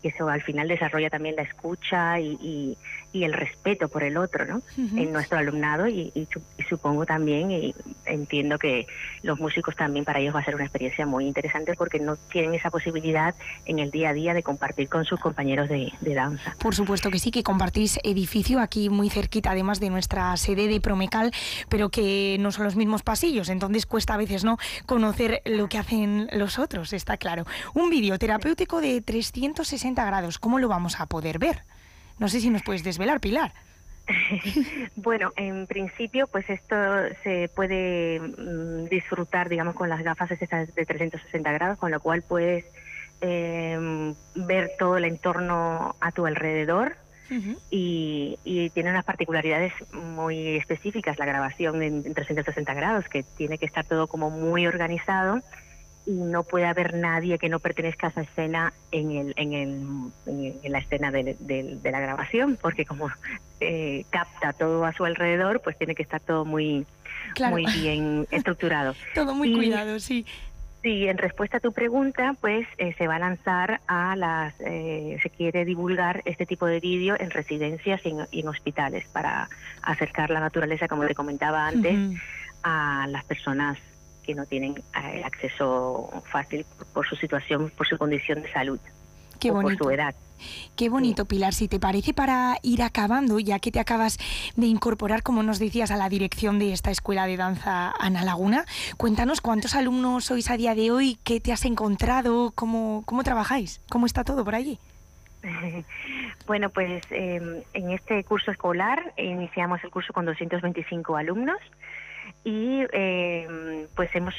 [0.00, 2.76] que eso al final desarrolla también la escucha y, y,
[3.12, 4.62] el respeto por el otro, ¿no?
[4.76, 6.28] En nuestro alumnado y, y,
[6.68, 7.74] supongo también, y
[8.06, 8.86] entiendo que
[9.22, 12.54] los músicos también para ellos va a ser una experiencia muy interesante porque no tienen
[12.54, 13.34] esa posibilidad
[13.66, 16.54] en el día a día de compartir con sus compañeros de, de danza.
[16.60, 20.80] Por supuesto que sí, que compartís edificio aquí muy cerquita, además de nuestra sede de
[20.80, 21.32] Promecal,
[21.68, 25.78] pero que no son los mismos pasillos, entonces cuesta a veces no conocer lo que
[25.78, 27.44] hacen los otros, está claro.
[27.74, 31.64] Un vídeo terapéutico de 360 grados, ¿cómo lo vamos a poder ver?
[32.20, 33.52] No sé si nos puedes desvelar, Pilar.
[34.96, 36.76] bueno, en principio, pues esto
[37.24, 42.66] se puede mm, disfrutar, digamos, con las gafas de 360 grados, con lo cual puedes
[43.22, 46.96] em, ver todo el entorno a tu alrededor.
[47.70, 48.36] y,
[48.74, 54.08] tiene unas particularidades muy específicas la grabación en 360 grados, que tiene que estar todo
[54.08, 55.40] como muy organizado
[56.06, 60.58] y no puede haber nadie que no pertenezca a esa escena en, el, en, el,
[60.62, 63.10] en la escena de, de, la grabación, porque como
[63.60, 66.86] eh, capta todo a su alrededor, pues tiene que estar todo muy,
[67.50, 68.94] muy bien estructurado.
[69.14, 70.26] todo muy cuidado, sí.
[70.82, 75.18] Sí, en respuesta a tu pregunta, pues eh, se va a lanzar a las, eh,
[75.22, 79.50] se quiere divulgar este tipo de vídeo en residencias y en, y en hospitales para
[79.82, 82.18] acercar la naturaleza, como te comentaba antes,
[82.62, 83.78] a las personas
[84.20, 88.80] que no tienen eh, acceso fácil por, su situación, por su condición de salud
[89.38, 89.84] Qué o por bonito.
[89.84, 90.14] su edad.
[90.76, 91.52] Qué bonito, Pilar.
[91.52, 94.18] Si te parece, para ir acabando, ya que te acabas
[94.56, 98.64] de incorporar, como nos decías, a la dirección de esta escuela de danza Ana Laguna,
[98.96, 103.80] cuéntanos cuántos alumnos sois a día de hoy, qué te has encontrado, cómo, cómo trabajáis,
[103.90, 104.78] cómo está todo por allí.
[106.46, 111.58] Bueno, pues eh, en este curso escolar iniciamos el curso con 225 alumnos
[112.44, 114.34] y eh, pues hemos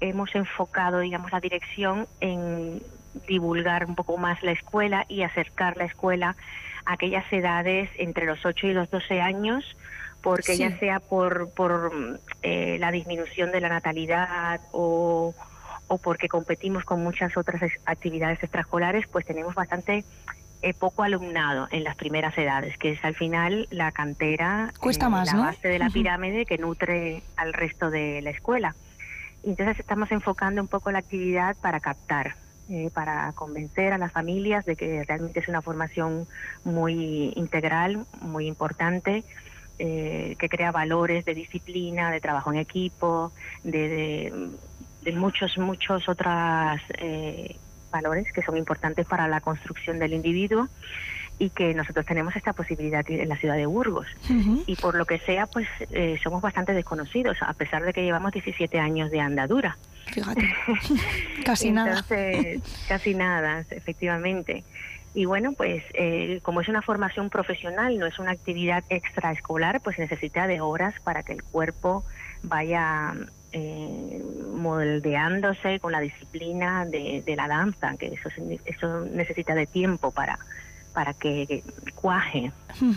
[0.00, 2.82] hemos enfocado, digamos, la dirección en
[3.26, 6.36] divulgar un poco más la escuela y acercar la escuela
[6.84, 9.76] a aquellas edades entre los 8 y los 12 años,
[10.22, 10.58] porque Sí.
[10.58, 11.90] ya sea por, por
[12.42, 15.34] eh, la disminución de la natalidad o,
[15.88, 20.04] o porque competimos con muchas otras actividades extraescolares, pues tenemos bastante
[20.62, 25.10] eh, poco alumnado en las primeras edades, que es al final la cantera, Cuesta eh,
[25.10, 25.42] más, la ¿no?
[25.44, 28.74] base de la pirámide que nutre al resto de la escuela.
[29.44, 32.34] Entonces estamos enfocando un poco la actividad para captar,
[32.68, 36.26] eh, para convencer a las familias de que realmente es una formación
[36.64, 39.24] muy integral, muy importante,
[39.78, 44.48] eh, que crea valores de disciplina, de trabajo en equipo, de, de,
[45.02, 47.56] de muchos, muchos otros eh,
[47.90, 50.68] valores que son importantes para la construcción del individuo
[51.38, 54.06] y que nosotros tenemos esta posibilidad en la ciudad de Burgos.
[54.66, 58.32] Y por lo que sea, pues eh, somos bastante desconocidos, a pesar de que llevamos
[58.32, 59.78] 17 años de andadura.
[60.06, 60.52] Fíjate,
[61.44, 62.04] casi nada.
[62.88, 64.64] Casi nada, efectivamente.
[65.14, 69.98] Y bueno, pues eh, como es una formación profesional, no es una actividad extraescolar, pues
[69.98, 72.04] necesita de horas para que el cuerpo
[72.42, 73.14] vaya
[73.52, 78.28] eh, moldeándose con la disciplina de, de la danza, que eso,
[78.64, 80.38] eso necesita de tiempo para,
[80.98, 81.62] para que
[81.94, 82.50] cuaje.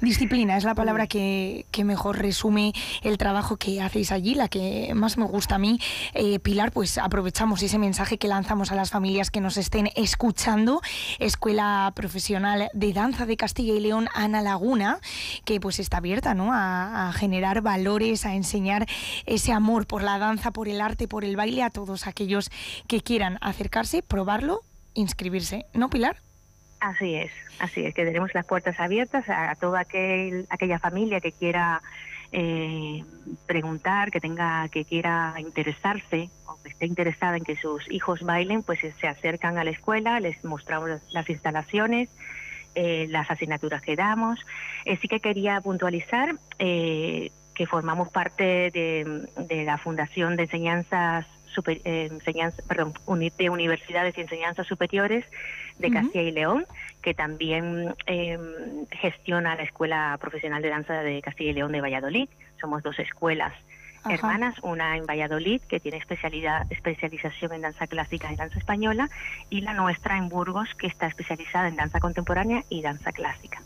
[0.00, 5.18] Disciplina es la palabra que, mejor resume el trabajo que hacéis allí, la que más
[5.18, 5.80] me gusta a mí.
[6.14, 10.80] Eh, Pilar, pues aprovechamos ese mensaje que lanzamos a las familias que nos estén escuchando.
[11.18, 15.00] Escuela Profesional de Danza de Castilla y León, Ana Laguna,
[15.44, 16.50] que pues está abierta ¿no?
[16.52, 18.86] a generar valores, a enseñar
[19.26, 22.52] ese amor por la danza, por el arte, por el baile a todos aquellos
[22.86, 24.62] que quieran acercarse, probarlo,
[24.94, 25.66] inscribirse.
[25.74, 26.27] ¿No, Pilar?
[26.80, 31.32] Así es, así es, que tenemos las puertas abiertas a, toda aquel, aquella familia que
[31.32, 31.82] quiera
[32.30, 33.02] eh,
[33.46, 38.62] preguntar, que tenga, que quiera interesarse o que esté interesada en que sus hijos bailen,
[38.62, 42.10] pues se acercan a la escuela, les mostramos las- instalaciones,
[42.76, 44.38] eh, las asignaturas que damos.
[44.84, 51.80] Eh, sí que quería puntualizar eh, que formamos parte de, la Fundación de Enseñanzas Super-
[51.84, 52.92] eh, enseñanza, perdón,
[53.36, 55.24] de Universidades y Enseñanzas Superiores
[55.78, 55.90] de.
[55.90, 56.66] Castilla y León,
[57.02, 58.38] que también eh,
[58.90, 62.28] gestiona la Escuela Profesional de Danza de Castilla y León de Valladolid.
[62.60, 63.52] Somos dos escuelas
[64.02, 64.14] Ajá.
[64.14, 69.08] hermanas, una en Valladolid, que tiene especialidad, especialización en danza clásica y danza española,
[69.50, 73.60] y la nuestra en Burgos, que está especializada en danza contemporánea y danza clásica.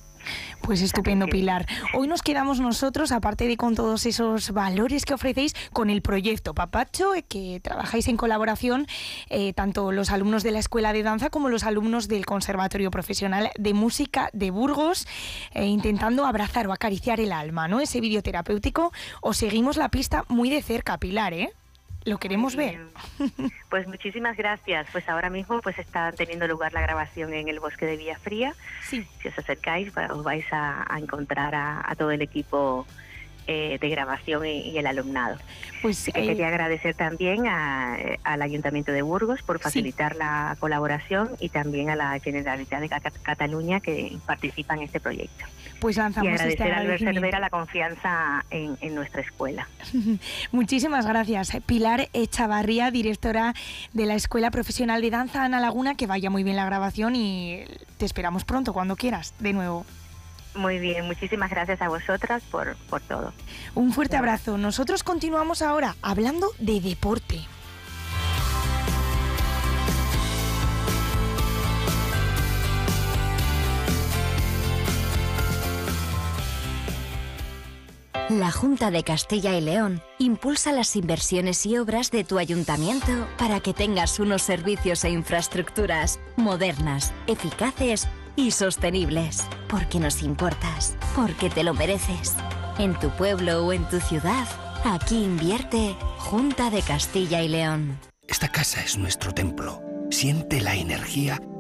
[0.61, 1.67] Pues estupendo, Pilar.
[1.95, 6.55] Hoy nos quedamos nosotros, aparte de con todos esos valores que ofrecéis, con el proyecto
[6.55, 8.87] Papacho, eh, que trabajáis en colaboración
[9.29, 13.51] eh, tanto los alumnos de la Escuela de Danza como los alumnos del Conservatorio Profesional
[13.59, 15.07] de Música de Burgos,
[15.53, 17.81] eh, intentando abrazar o acariciar el alma, ¿no?
[17.81, 18.93] Ese videoterapéutico.
[19.21, 21.53] Os seguimos la pista muy de cerca, Pilar, ¿eh?
[22.05, 22.81] Lo queremos ver.
[23.69, 24.87] Pues muchísimas gracias.
[24.93, 28.55] Pues ahora mismo pues está teniendo lugar la grabación en el bosque de Villafría.
[28.83, 29.07] Sí.
[29.21, 32.87] Si os acercáis os vais a, a encontrar a, a todo el equipo
[33.47, 35.37] eh, de grabación y, y el alumnado.
[35.83, 41.31] Pues que eh, quería agradecer también a- al Ayuntamiento de Burgos por facilitar la colaboración
[41.41, 45.45] y también a la Generalitat de Ca- Cataluña que participa en este proyecto.
[45.81, 47.03] pues Y lanzamos este agradecer a Albert.
[47.03, 49.67] Cervera la confianza en, en nuestra escuela.
[50.53, 51.51] Muchísimas gracias.
[51.67, 53.55] Pilar Echavarría, directora
[53.93, 57.65] de la Escuela Profesional de Danza Ana Laguna, que vaya muy bien la grabación y
[57.99, 59.85] te esperamos pronto, cuando quieras, de nuevo.
[60.55, 63.33] Muy bien, muchísimas gracias a vosotras por, por todo.
[63.75, 64.59] Un fuerte abrazo.
[64.59, 67.41] Nosotros continuamos ahora hablando de deporte.
[78.29, 83.61] La Junta de Castilla y León impulsa las inversiones y obras de tu ayuntamiento para
[83.61, 89.47] que tengas unos servicios e infraestructuras modernas, eficaces y sostenibles.
[89.69, 92.35] Porque nos importas, porque te lo mereces.
[92.79, 94.47] En tu pueblo o en tu ciudad,
[94.85, 97.99] aquí invierte Junta de Castilla y León.
[98.27, 99.83] Esta casa es nuestro templo.
[100.11, 101.41] Siente la energía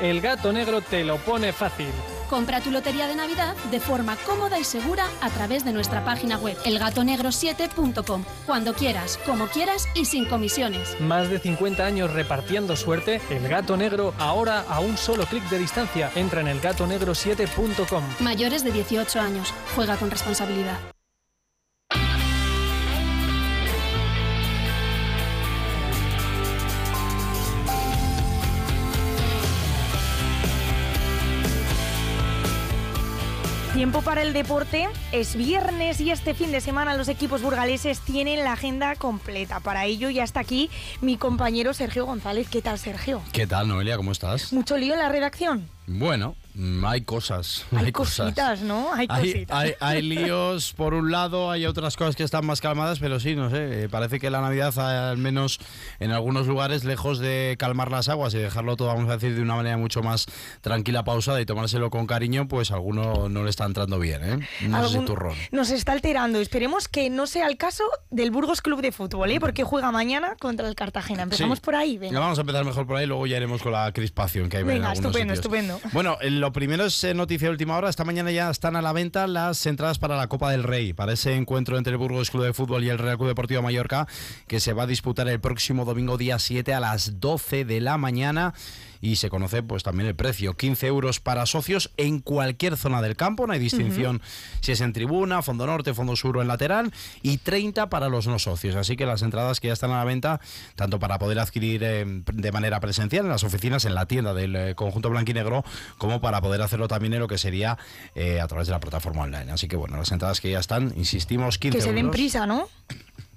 [0.00, 1.88] El gato negro te lo pone fácil.
[2.30, 6.38] Compra tu lotería de Navidad de forma cómoda y segura a través de nuestra página
[6.38, 8.24] web elgatonegro7.com.
[8.46, 11.00] Cuando quieras, como quieras y sin comisiones.
[11.00, 15.58] Más de 50 años repartiendo suerte, el gato negro ahora a un solo clic de
[15.58, 16.12] distancia.
[16.14, 18.04] Entra en elgatonegro7.com.
[18.20, 19.52] Mayores de 18 años.
[19.74, 20.78] Juega con responsabilidad.
[33.78, 34.88] Tiempo para el deporte.
[35.12, 39.60] Es viernes y este fin de semana los equipos burgaleses tienen la agenda completa.
[39.60, 40.68] Para ello ya está aquí
[41.00, 42.48] mi compañero Sergio González.
[42.48, 43.22] ¿Qué tal, Sergio?
[43.30, 43.96] ¿Qué tal, Noelia?
[43.96, 44.52] ¿Cómo estás?
[44.52, 45.68] ¿Mucho lío en la redacción?
[45.86, 46.34] Bueno,
[46.84, 47.64] hay cosas.
[47.76, 48.92] Hay, cositas, ¿no?
[48.92, 49.56] Hay cositas.
[49.56, 53.36] Hay, hay, líos por un lado, hay otras cosas que están más calmadas, pero sí,
[53.36, 55.60] no sé, eh, parece que la Navidad, al menos
[56.00, 59.42] en algunos lugares, lejos de calmar las aguas y dejarlo todo, vamos a decir, de
[59.42, 60.26] una manera mucho más
[60.60, 64.48] tranquila, pausada y tomárselo con cariño, pues a alguno no le está entrando bien, ¿eh?
[64.68, 65.36] No sé si turrón.
[65.50, 66.40] Nos está alterando.
[66.40, 69.40] Esperemos que no sea el caso del Burgos Club de Fútbol, ¿eh?
[69.40, 71.22] Porque juega mañana contra el Cartagena.
[71.22, 72.18] Empezamos por ahí, venga.
[72.18, 74.88] Vamos a empezar mejor por ahí, luego ya iremos con la crispación que hay Venga,
[74.88, 75.80] en estupendo, estupendo.
[75.92, 77.90] Bueno, eh, lo primero es eh, noticia de última hora.
[77.90, 81.12] Esta mañana ya están a la venta las entradas para la Copa del Rey, para
[81.12, 84.08] ese encuentro entre el Burgos Club de Fútbol y el Real Club Deportivo Mallorca,
[84.46, 87.98] que se va a disputar el próximo domingo día 7 a las 12 de la
[87.98, 88.54] mañana
[89.00, 93.16] y se conoce pues también el precio, 15 euros para socios en cualquier zona del
[93.16, 94.20] campo, no hay distinción
[94.60, 96.92] si es en tribuna, fondo norte, fondo sur o en lateral
[97.22, 100.04] y 30 para los no socios, así que las entradas que ya están a la
[100.04, 100.40] venta,
[100.76, 104.56] tanto para poder adquirir eh, de manera presencial en las oficinas, en la tienda del
[104.56, 105.64] eh, conjunto blanquinegro,
[105.98, 107.78] como para poder hacerlo también en lo que sería
[108.14, 110.92] eh, a través de la plataforma online, así que bueno, las entradas que ya están,
[110.96, 112.68] insistimos, 15 Que se den prisa, ¿no?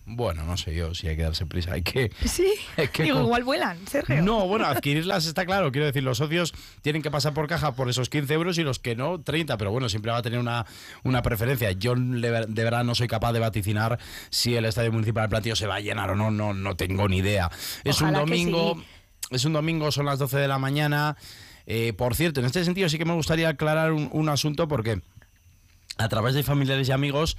[0.05, 1.73] Bueno, no sé yo si hay que darse prisa.
[1.73, 2.11] Hay que.
[2.25, 2.51] Sí.
[2.93, 4.21] que Digo, con- igual vuelan, Sergio.
[4.21, 5.71] No, bueno, adquirirlas está claro.
[5.71, 8.79] Quiero decir, los socios tienen que pasar por caja por esos 15 euros y los
[8.79, 9.57] que no, 30.
[9.57, 10.65] Pero bueno, siempre va a tener una,
[11.03, 11.71] una preferencia.
[11.71, 13.99] Yo de verdad no soy capaz de vaticinar
[14.31, 16.31] si el estadio municipal del Plantío se va a llenar o no.
[16.31, 17.49] No, no tengo ni idea.
[17.83, 18.75] Es un domingo.
[18.77, 18.85] sí.
[19.29, 21.15] Es un domingo, son las 12 de la mañana.
[21.65, 24.99] Eh, por cierto, en este sentido sí que me gustaría aclarar un, un asunto porque
[25.97, 27.37] a través de familiares y amigos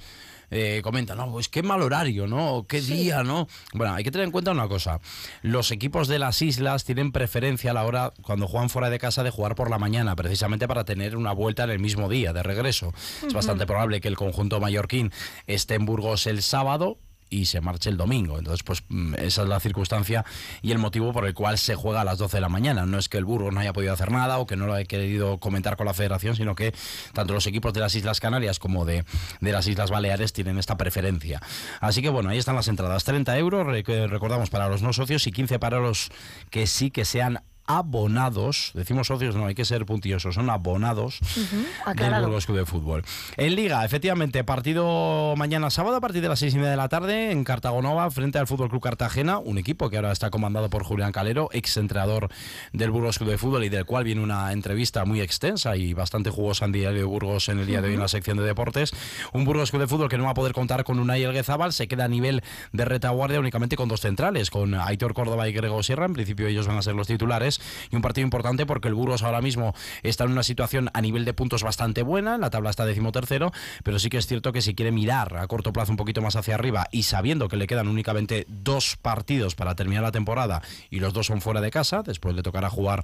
[0.55, 2.65] eh, comentan, no, pues qué mal horario, ¿no?
[2.67, 3.47] Qué día, ¿no?
[3.73, 4.99] Bueno, hay que tener en cuenta una cosa.
[5.41, 9.23] Los equipos de las islas tienen preferencia a la hora, cuando juegan fuera de casa,
[9.23, 12.43] de jugar por la mañana, precisamente para tener una vuelta en el mismo día de
[12.43, 12.93] regreso.
[13.25, 15.11] Es bastante probable que el conjunto mallorquín
[15.47, 16.99] esté en Burgos el sábado
[17.33, 18.37] y se marche el domingo.
[18.37, 20.23] Entonces, pues mm, esa es la circunstancia
[20.61, 22.85] y el motivo por el cual se juega a las 12 de la mañana.
[22.85, 24.85] No es que el Burgos no haya podido hacer nada o que no lo haya
[24.85, 26.73] querido comentar con la federación, sino que
[27.13, 29.03] tanto los equipos de las Islas Canarias como de,
[29.41, 31.41] de las Islas Baleares tienen esta preferencia.
[31.79, 33.03] Así que bueno, ahí están las entradas.
[33.03, 36.11] 30 euros, recordamos, para los no socios y 15 para los
[36.51, 41.67] que sí que sean abonados, decimos socios, no, hay que ser puntillosos, son abonados del
[41.85, 42.25] aclarado.
[42.25, 43.03] Burgos Club de Fútbol.
[43.37, 46.89] En Liga, efectivamente, partido mañana sábado a partir de las seis y media de la
[46.89, 50.83] tarde en Cartagonova frente al Fútbol Club Cartagena, un equipo que ahora está comandado por
[50.83, 52.29] Julián Calero, ex entrenador
[52.73, 56.29] del Burgos Club de Fútbol y del cual viene una entrevista muy extensa y bastante
[56.29, 58.91] jugosa en Diario de Burgos en el día de hoy en la sección de deportes.
[59.31, 61.87] Un Burgos Club de Fútbol que no va a poder contar con Unai Elguezabal, se
[61.87, 62.43] queda a nivel
[62.73, 66.67] de retaguardia únicamente con dos centrales, con Aitor Córdoba y Grego Sierra, en principio ellos
[66.67, 67.52] van a ser los titulares
[67.91, 69.73] y un partido importante porque el Burgos ahora mismo
[70.03, 73.51] está en una situación a nivel de puntos bastante buena, la tabla está decimotercero,
[73.83, 76.35] pero sí que es cierto que si quiere mirar a corto plazo un poquito más
[76.35, 80.99] hacia arriba y sabiendo que le quedan únicamente dos partidos para terminar la temporada y
[80.99, 83.03] los dos son fuera de casa, después le tocará jugar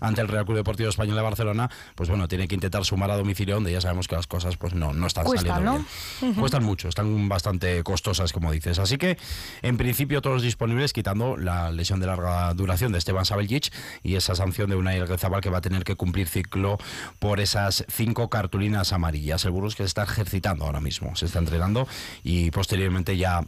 [0.00, 3.16] ante el Real Club Deportivo Español de Barcelona, pues bueno, tiene que intentar sumar a
[3.16, 5.84] domicilio donde ya sabemos que las cosas pues no, no están saliendo ¿no?
[6.20, 6.34] bien.
[6.34, 8.78] Cuestan mucho, están bastante costosas, como dices.
[8.78, 9.18] Así que,
[9.62, 13.72] en principio, todos disponibles, quitando la lesión de larga duración de Esteban Sabeljic
[14.02, 16.78] y esa sanción de Unai Elguezabal que va a tener que cumplir ciclo
[17.18, 19.44] por esas cinco cartulinas amarillas.
[19.44, 21.88] El Burgos que se está ejercitando ahora mismo, se está entrenando
[22.22, 23.44] y posteriormente ya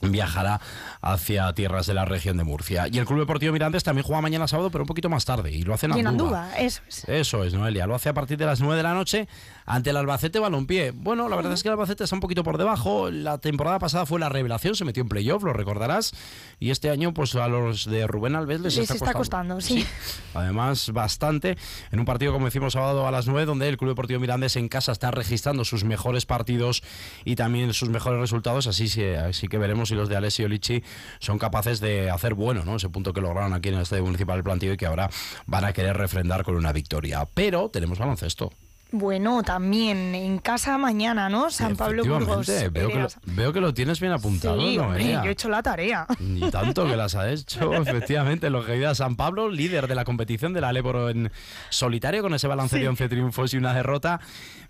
[0.00, 0.60] viajará
[1.00, 2.88] hacia tierras de la región de Murcia.
[2.90, 5.62] Y el Club Deportivo Mirantes también juega mañana sábado, pero un poquito más tarde, y
[5.62, 6.06] lo hace en.
[6.06, 7.04] Andúba, eso es.
[7.08, 7.86] Eso es, Noelia.
[7.86, 9.28] Lo hace a partir de las 9 de la noche
[9.66, 10.90] ante el Albacete Balompié.
[10.92, 13.10] Bueno, la verdad es que el Albacete está un poquito por debajo.
[13.10, 16.12] La temporada pasada fue la revelación, se metió en playoff, lo recordarás.
[16.60, 19.86] Y este año, pues a los de Rubén Alves les, Les está costando, sí.
[20.34, 21.56] Además, bastante.
[21.92, 24.68] En un partido, como decimos, sábado a las 9, donde el Club Deportivo Mirandes en
[24.68, 26.82] casa está registrando sus mejores partidos
[27.24, 28.66] y también sus mejores resultados.
[28.66, 30.82] Así, sí- así que veremos si los de Alessio Lichi
[31.18, 32.76] son capaces de hacer bueno ¿no?
[32.76, 35.10] ese punto que lograron aquí en el Estadio Municipal del Plantío y que ahora
[35.46, 37.26] van a querer refrendar con una victoria.
[37.34, 38.52] Pero tenemos baloncesto.
[38.96, 41.50] Bueno, también en casa mañana, ¿no?
[41.50, 42.46] San Pablo Burgos.
[42.46, 43.18] Veo que, lo, Peleas.
[43.26, 45.22] veo que lo tienes bien apuntado, Sí, hombre, Noelia.
[45.24, 46.06] yo he hecho la tarea.
[46.20, 48.50] Y tanto que las ha hecho, efectivamente.
[48.50, 51.32] Lo que a San Pablo, líder de la competición de la Leboro en
[51.70, 54.20] solitario, con ese balance de 11 triunfos y una derrota,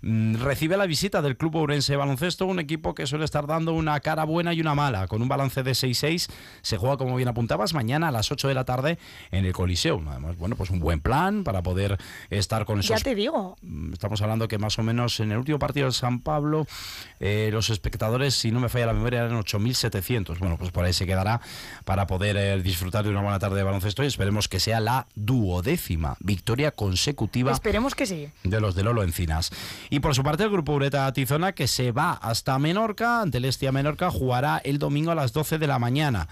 [0.01, 3.99] mm, recibe la visita del Club Ourense Baloncesto, un equipo que suele estar dando una
[3.99, 5.07] cara buena y una mala.
[5.07, 6.29] Con un balance de 6-6,
[6.63, 8.97] se juega, como bien apuntabas, mañana a las 8 de la tarde
[9.29, 10.01] en el Coliseo.
[10.07, 11.99] Además, bueno, pues un buen plan para poder
[12.31, 13.55] estar con Ya esos te digo.
[13.61, 16.65] Mm, Estamos hablando que más o menos en el último partido de San Pablo
[17.19, 20.39] eh, los espectadores, si no me falla la memoria, eran 8.700.
[20.39, 21.41] Bueno, pues por ahí se quedará
[21.83, 25.07] para poder eh, disfrutar de una buena tarde de baloncesto y esperemos que sea la
[25.15, 28.29] duodécima victoria consecutiva Esperemos que sí.
[28.45, 29.51] de los de Lolo Encinas.
[29.89, 33.45] Y por su parte el grupo Ureta Tizona que se va hasta Menorca, ante el
[33.45, 36.29] Estia Menorca, jugará el domingo a las 12 de la mañana.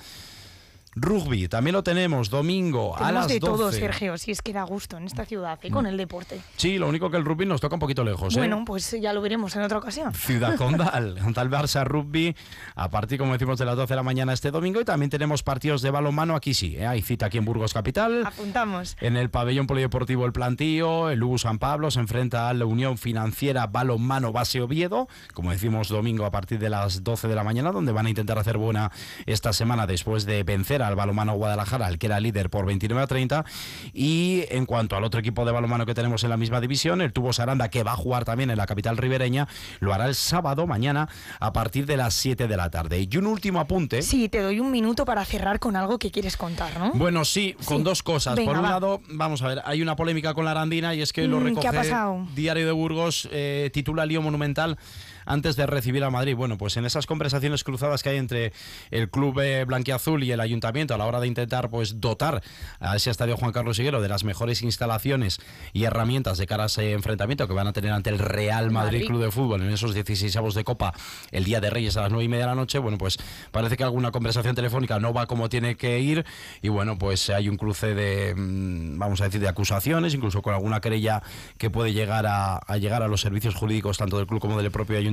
[0.95, 3.51] Rugby, también lo tenemos, domingo a las de 12.
[3.51, 6.39] todo, Sergio, si es que da gusto en esta ciudad y con el deporte.
[6.55, 8.35] Sí, lo único que el rugby nos toca un poquito lejos.
[8.35, 8.39] ¿eh?
[8.39, 10.13] Bueno, pues ya lo veremos en otra ocasión.
[10.13, 12.35] Ciudad Condal, Condal Barça Rugby,
[12.75, 14.81] a partir, como decimos, de las 12 de la mañana este domingo.
[14.81, 16.75] Y también tenemos partidos de balonmano aquí sí.
[16.77, 16.85] ¿eh?
[16.85, 18.23] Hay cita aquí en Burgos Capital.
[18.25, 18.95] Apuntamos.
[19.01, 22.97] En el pabellón polideportivo El Plantío, el Lugo San Pablo se enfrenta a la Unión
[22.97, 27.71] Financiera Balonmano Base Oviedo, como decimos domingo a partir de las 12 de la mañana,
[27.71, 28.91] donde van a intentar hacer buena
[29.25, 33.07] esta semana después de vencer al balonmano Guadalajara, al que era líder por 29 a
[33.07, 33.45] 30.
[33.93, 37.13] Y en cuanto al otro equipo de balonmano que tenemos en la misma división, el
[37.13, 39.47] Tubo Saranda, que va a jugar también en la capital ribereña,
[39.79, 41.09] lo hará el sábado mañana
[41.39, 43.07] a partir de las 7 de la tarde.
[43.09, 44.01] Y un último apunte.
[44.01, 46.91] Sí, te doy un minuto para cerrar con algo que quieres contar, ¿no?
[46.93, 47.83] Bueno, sí, con Sí.
[47.83, 48.35] dos cosas.
[48.35, 48.69] Venga, Por un va.
[48.71, 51.43] lado, vamos a ver, hay una polémica con la Arandina y es que lo Mm,
[51.43, 52.27] ¿qué recoge ha pasado?
[52.35, 54.77] Diario de Burgos, eh, titula Lío Monumental
[55.25, 56.35] antes de recibir a Madrid.
[56.35, 58.53] Bueno, pues en esas conversaciones cruzadas que hay entre
[58.91, 62.41] el club eh, blanquiazul y el ayuntamiento a la hora de intentar pues dotar
[62.79, 65.39] a ese estadio Juan Carlos Higuero de las mejores instalaciones
[65.73, 68.99] y herramientas de cara a ese enfrentamiento que van a tener ante el Real Madrid,
[68.99, 69.07] Madrid.
[69.07, 70.93] Club de Fútbol en esos 16 avos de Copa
[71.31, 73.17] el día de Reyes a las 9 y media de la noche, bueno, pues
[73.51, 76.25] parece que alguna conversación telefónica no va como tiene que ir
[76.61, 80.53] y bueno, pues hay un cruce de, mm, vamos a decir, de acusaciones, incluso con
[80.53, 81.21] alguna querella
[81.57, 84.71] que puede llegar a, a llegar a los servicios jurídicos tanto del club como del
[84.71, 85.12] propio ayuntamiento,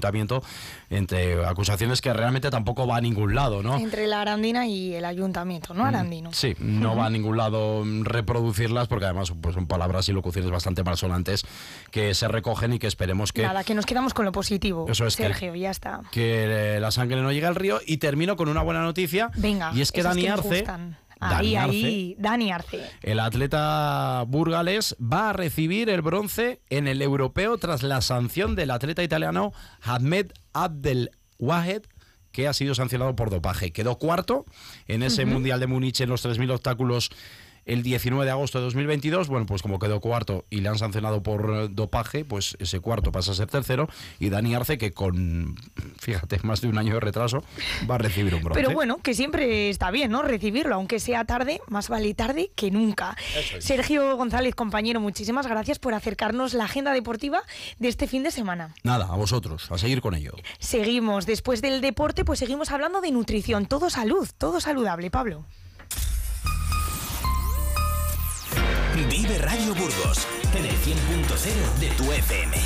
[0.90, 3.76] entre acusaciones que realmente tampoco va a ningún lado, ¿no?
[3.78, 5.84] Entre la Arandina y el ayuntamiento, ¿no?
[5.84, 6.30] Arandino.
[6.30, 10.50] Mm, Sí, no va a ningún lado reproducirlas porque además pues, son palabras y locuciones
[10.50, 11.44] bastante malsonantes
[11.90, 14.86] que se recogen y que esperemos que Nada, que nos quedamos con lo positivo.
[14.88, 16.00] Eso es que- Sergio, ya está.
[16.10, 19.80] que la sangre no llegue al río y termino con una buena noticia Venga, y
[19.80, 20.64] es que Dani Arce
[21.20, 22.90] Dani Ahí, Arce, ahí, Dani Arce.
[23.02, 28.70] el atleta burgalés va a recibir el bronce en el europeo tras la sanción del
[28.70, 29.52] atleta italiano
[29.82, 31.82] Ahmed Abdel Wahed
[32.32, 33.72] que ha sido sancionado por dopaje.
[33.72, 34.46] Quedó cuarto
[34.86, 35.24] en ese.
[35.24, 37.10] Mundial de Múnich en los 3.000 obstáculos
[37.66, 39.28] el 19 de agosto de 2022.
[39.28, 43.12] Bueno, pues como quedó cuarto y le han sancionado por eh, dopaje, pues ese cuarto
[43.12, 43.88] pasa a ser tercero.
[44.18, 45.56] Y Dani Arce, que con,
[45.98, 47.42] fíjate, más de un año de retraso,
[47.88, 48.60] va a recibir un bronce.
[48.60, 50.22] Pero bueno, que siempre está bien, ¿no?
[50.22, 53.16] Recibirlo, aunque sea tarde, más vale tarde que nunca.
[53.58, 57.42] Sergio González, compañero, muchísimas gracias por acercarnos la agenda deportiva
[57.78, 58.74] de este fin de semana.
[58.82, 60.32] Nada, a vosotros, a seguir con ello.
[60.58, 65.44] Seguimos, después del deporte, pues seguimos hablando de nutrición, todo salud, todo saludable, Pablo.
[69.08, 72.56] Vive Radio Burgos en el 100.0 de tu FM.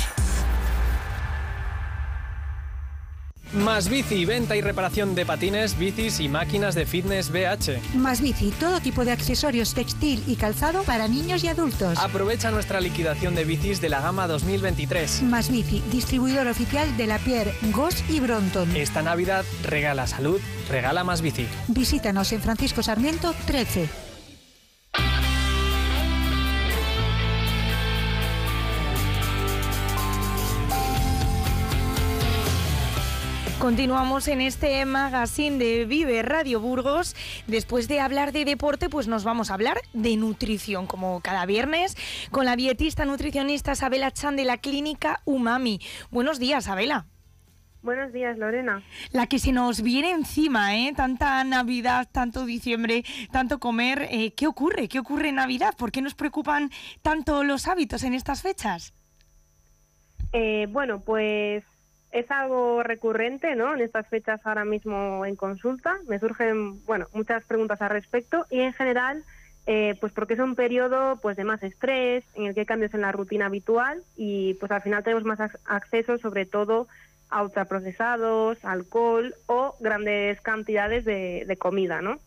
[3.53, 7.95] Más bici, venta y reparación de patines, bicis y máquinas de fitness BH.
[7.95, 11.97] Más bici, todo tipo de accesorios textil y calzado para niños y adultos.
[11.99, 15.23] Aprovecha nuestra liquidación de bicis de la gama 2023.
[15.23, 18.75] Más bici, distribuidor oficial de la Pierre, Goss y Bronton.
[18.75, 21.47] Esta Navidad regala salud, regala más bici.
[21.69, 24.04] Visítanos en Francisco Sarmiento 13.
[33.59, 37.15] Continuamos en este magazine de Vive Radio Burgos.
[37.47, 41.95] Después de hablar de deporte, pues nos vamos a hablar de nutrición, como cada viernes,
[42.31, 45.79] con la dietista nutricionista Sabela Chan de la clínica Umami.
[46.11, 47.05] Buenos días, Sabela.
[47.81, 48.83] Buenos días, Lorena.
[49.11, 50.91] La que se nos viene encima, ¿eh?
[50.95, 54.07] Tanta Navidad, tanto diciembre, tanto comer.
[54.11, 54.89] Eh, ¿Qué ocurre?
[54.89, 55.75] ¿Qué ocurre en Navidad?
[55.77, 58.93] ¿Por qué nos preocupan tanto los hábitos en estas fechas?
[60.33, 61.63] Eh, bueno, pues
[62.15, 63.73] es algo recurrente, ¿no?
[63.73, 68.61] En estas fechas ahora mismo en consulta me surgen, bueno, muchas preguntas al respecto y
[68.61, 69.25] en general,
[69.67, 72.93] eh, pues porque es un periodo, pues de más estrés, en el que hay cambios
[72.93, 76.87] en la rutina habitual y, pues al final tenemos más acceso, sobre todo
[77.29, 82.19] a ultraprocesados, alcohol o grandes cantidades de, comida, ¿no?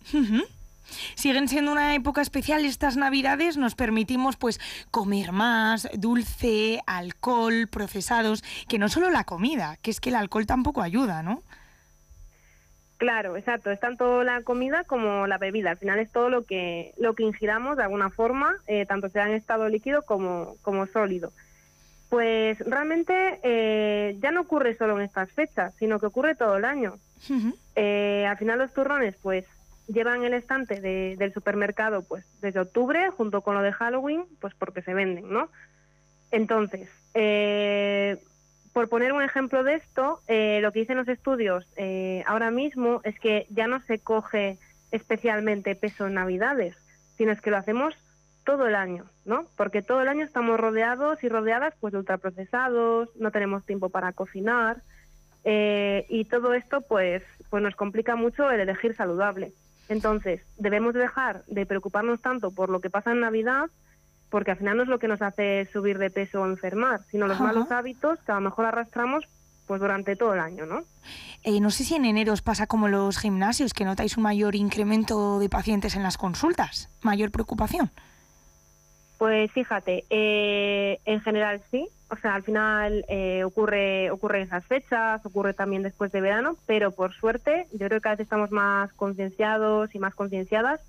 [1.14, 4.60] Siguen siendo una época especial estas navidades, nos permitimos pues
[4.90, 10.46] comer más, dulce, alcohol, procesados, que no solo la comida, que es que el alcohol
[10.46, 11.42] tampoco ayuda, ¿no?
[12.98, 16.92] Claro, exacto, es tanto la comida como la bebida, al final es todo lo que,
[16.98, 21.32] lo que ingiramos de alguna forma, eh, tanto sea en estado líquido como, como sólido.
[22.10, 26.64] Pues realmente eh, ya no ocurre solo en estas fechas, sino que ocurre todo el
[26.64, 26.98] año.
[27.76, 29.44] Eh, al final los turrones, pues
[29.88, 34.82] llevan el estante del supermercado pues desde octubre junto con lo de Halloween pues porque
[34.82, 35.48] se venden no
[36.30, 38.18] entonces eh,
[38.72, 43.00] por poner un ejemplo de esto eh, lo que dicen los estudios eh, ahora mismo
[43.04, 44.58] es que ya no se coge
[44.90, 46.76] especialmente peso en navidades
[47.16, 47.94] sino es que lo hacemos
[48.44, 53.08] todo el año no porque todo el año estamos rodeados y rodeadas pues de ultraprocesados
[53.16, 54.82] no tenemos tiempo para cocinar
[55.50, 59.54] y todo esto pues pues nos complica mucho el elegir saludable
[59.88, 63.70] entonces, debemos dejar de preocuparnos tanto por lo que pasa en Navidad,
[64.30, 67.26] porque al final no es lo que nos hace subir de peso o enfermar, sino
[67.26, 69.26] los malos hábitos que a lo mejor arrastramos
[69.66, 70.82] pues durante todo el año, ¿no?
[71.42, 74.54] Eh, no sé si en enero os pasa como los gimnasios, que notáis un mayor
[74.54, 77.90] incremento de pacientes en las consultas, mayor preocupación.
[79.18, 84.64] Pues fíjate, eh, en general sí, o sea, al final eh, ocurre, ocurre en esas
[84.64, 88.52] fechas, ocurre también después de verano, pero por suerte yo creo que cada vez estamos
[88.52, 90.80] más concienciados y más concienciadas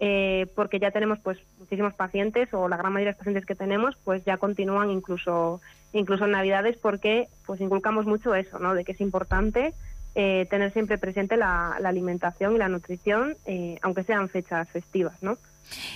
[0.00, 3.54] eh, porque ya tenemos pues muchísimos pacientes o la gran mayoría de los pacientes que
[3.54, 5.60] tenemos pues ya continúan incluso
[5.92, 8.74] incluso en navidades porque pues inculcamos mucho eso, ¿no?
[8.74, 9.74] De que es importante
[10.14, 13.36] eh, tener siempre presente la, la, alimentación y la nutrición,
[13.82, 15.36] aunque sean fechas festivas, ¿no?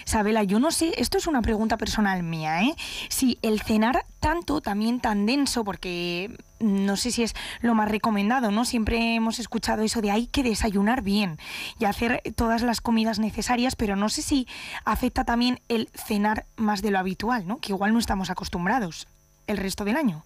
[0.05, 2.75] Sabela, yo no sé, esto es una pregunta personal mía, ¿eh?
[3.09, 8.51] Si el cenar tanto, también tan denso, porque no sé si es lo más recomendado,
[8.51, 8.65] ¿no?
[8.65, 11.39] Siempre hemos escuchado eso de hay que desayunar bien
[11.79, 14.47] y hacer todas las comidas necesarias, pero no sé si
[14.85, 17.59] afecta también el cenar más de lo habitual, ¿no?
[17.59, 19.07] Que igual no estamos acostumbrados
[19.47, 20.25] el resto del año.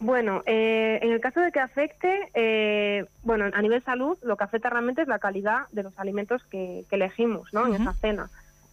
[0.00, 4.44] Bueno, eh, en el caso de que afecte, eh, bueno, a nivel salud, lo que
[4.44, 7.66] afecta realmente es la calidad de los alimentos que, elegimos, ¿no?
[7.66, 8.30] En esa cena.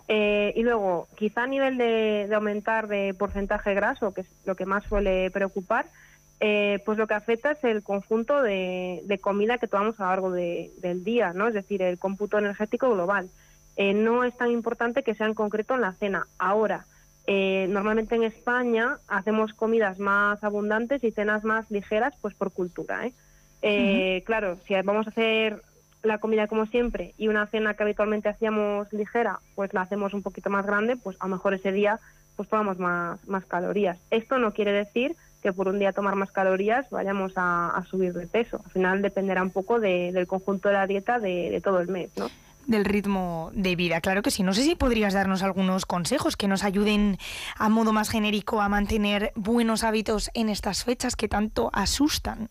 [0.08, 4.66] Eh, y luego, quizá a nivel de, aumentar de porcentaje graso, que es lo que
[4.66, 5.86] más suele preocupar,
[6.40, 11.04] pues lo que afecta es el conjunto de, comida que tomamos a lo largo del
[11.04, 11.48] día, ¿no?
[11.48, 13.30] Es decir, el cómputo energético global.
[13.78, 16.28] no es tan importante que sea en concreto en la cena.
[16.40, 16.86] Ahora,
[17.28, 23.06] eh, normalmente en España hacemos comidas más abundantes y cenas más ligeras, pues por cultura.
[23.06, 23.14] ¿eh?
[23.62, 25.62] Eh, claro, si vamos a hacer
[26.04, 30.24] la comida como siempre y una cena que habitualmente hacíamos ligera, pues la hacemos un
[30.24, 32.00] poquito más grande, pues a lo mejor ese día
[32.36, 34.00] pues tomamos más, más calorías.
[34.10, 38.26] Esto no quiere decir que por un día tomar más calorías vayamos a, subir de
[38.26, 38.62] peso.
[38.64, 42.10] Al final dependerá un poco del conjunto de la dieta de, de todo el mes,
[42.18, 42.30] ¿no?
[42.68, 44.02] Del ritmo de vida.
[44.02, 44.44] Claro que sí.
[44.44, 47.18] No sé si podrías darnos algunos consejos que nos ayuden
[47.58, 52.48] a modo más genérico a mantener buenos hábitos en estas fechas que tanto asustan.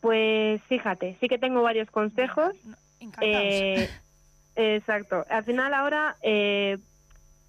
[0.00, 2.54] Pues fíjate, sí que tengo varios consejos.
[3.20, 3.88] Eh,
[4.54, 5.24] exacto.
[5.28, 6.78] Al final ahora, eh,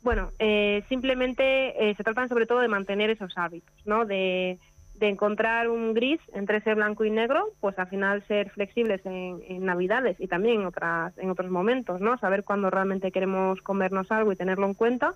[0.02, 4.06] bueno, eh, simplemente se tratan sobre todo de mantener esos hábitos, ¿no?
[4.06, 4.58] De
[5.00, 9.40] de encontrar un gris entre ese blanco y negro, pues al final ser flexibles en,
[9.66, 12.18] Navidades y también en, otras, en otros momentos, ¿no?
[12.18, 15.14] Saber cuándo realmente queremos comernos algo y tenerlo en cuenta.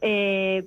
[0.00, 0.66] Eh,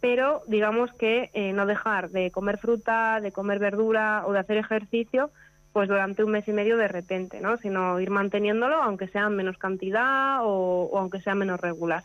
[0.00, 4.56] pero digamos que eh, no dejar de comer fruta, de comer verdura o de hacer
[4.56, 5.30] ejercicio
[5.72, 7.56] pues durante un mes y medio de repente, ¿no?
[7.58, 12.02] Sino ir manteniéndolo aunque sea en menos cantidad o, aunque sea menos regular.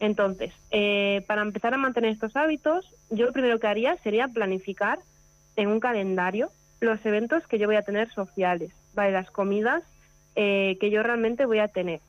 [0.00, 4.98] Entonces, eh, para empezar a mantener estos hábitos, yo lo primero que haría sería planificar
[5.56, 6.50] en un calendario
[6.80, 9.12] los eventos que yo voy a tener sociales, ¿vale?
[9.12, 9.82] Las comidas
[10.34, 12.00] eh, que yo realmente voy a tener.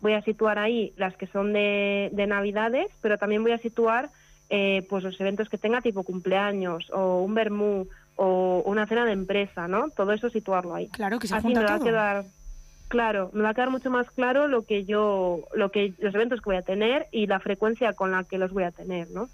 [0.00, 4.10] Voy a situar ahí las que son de, Navidades, pero también voy a situar
[4.50, 7.86] eh, pues los eventos que tenga tipo cumpleaños o un vermú
[8.16, 9.90] o una cena de empresa, ¿no?
[9.90, 10.88] Todo eso situarlo ahí.
[10.88, 12.24] Claro que se Así me va a quedar
[12.88, 16.40] claro, me va a quedar mucho más claro lo que yo lo que los eventos
[16.40, 19.28] que voy a tener y la frecuencia con la que los voy a tener, ¿no?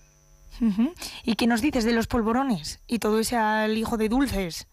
[1.25, 4.69] ¿Y qué nos dices de los polvorones y todo ese alijo de dulces?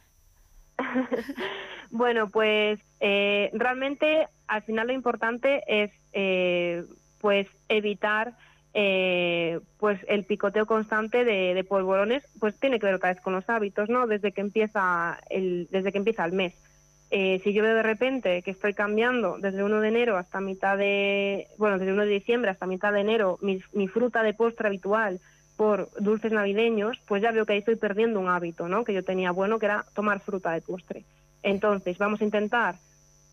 [1.91, 6.83] bueno, pues eh, realmente al final lo importante es eh,
[7.19, 8.33] pues evitar
[8.73, 13.49] eh, pues el picoteo constante de, polvorones pues tiene que ver otra vez con los
[13.49, 16.53] hábitos no desde que empieza el desde que empieza el mes.
[17.11, 21.47] Si yo veo de repente que estoy cambiando desde 1 de enero hasta mitad de
[21.57, 25.19] bueno desde 1 de diciembre hasta mitad de enero mi fruta de postre habitual
[25.59, 28.85] por dulces navideños, pues ya veo que ahí estoy perdiendo un hábito, ¿no?
[28.85, 31.03] Que yo tenía bueno, que era tomar fruta de postre.
[31.43, 32.75] Entonces, vamos a intentar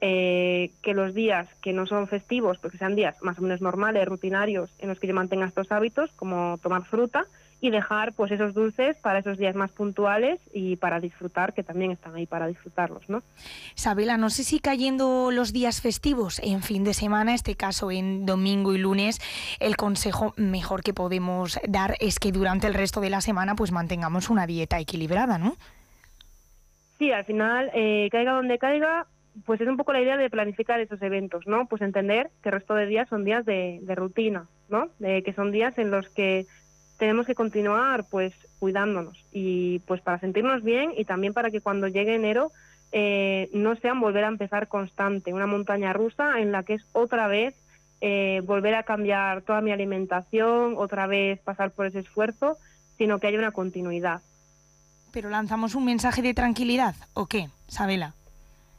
[0.00, 4.08] eh, que los días que no son festivos, porque sean días más o menos normales,
[4.08, 7.26] rutinarios, en los que yo mantenga estos hábitos, como tomar fruta,
[7.60, 11.90] y dejar pues esos dulces para esos días más puntuales y para disfrutar, que también
[11.90, 13.22] están ahí para disfrutarlos, ¿no?
[13.74, 18.26] Sabela, no sé si cayendo los días festivos en fin de semana, este caso en
[18.26, 19.20] domingo y lunes,
[19.58, 23.72] el consejo mejor que podemos dar es que durante el resto de la semana pues
[23.72, 25.56] mantengamos una dieta equilibrada, ¿no?
[26.98, 29.06] Sí, al final, eh, caiga donde caiga,
[29.44, 31.66] pues es un poco la idea de planificar esos eventos, ¿no?
[31.66, 34.88] Pues entender que el resto de días son días de, de rutina, ¿no?
[34.98, 36.46] De que son días en los que
[36.98, 41.88] tenemos que continuar pues cuidándonos y pues para sentirnos bien y también para que cuando
[41.88, 42.52] llegue enero
[42.92, 47.26] eh, no sean volver a empezar constante, una montaña rusa en la que es otra
[47.26, 47.54] vez
[48.00, 52.58] eh, volver a cambiar toda mi alimentación, otra vez pasar por ese esfuerzo,
[52.98, 54.20] sino que haya una continuidad.
[55.12, 58.14] Pero lanzamos un mensaje de tranquilidad, ¿o qué, Sabela?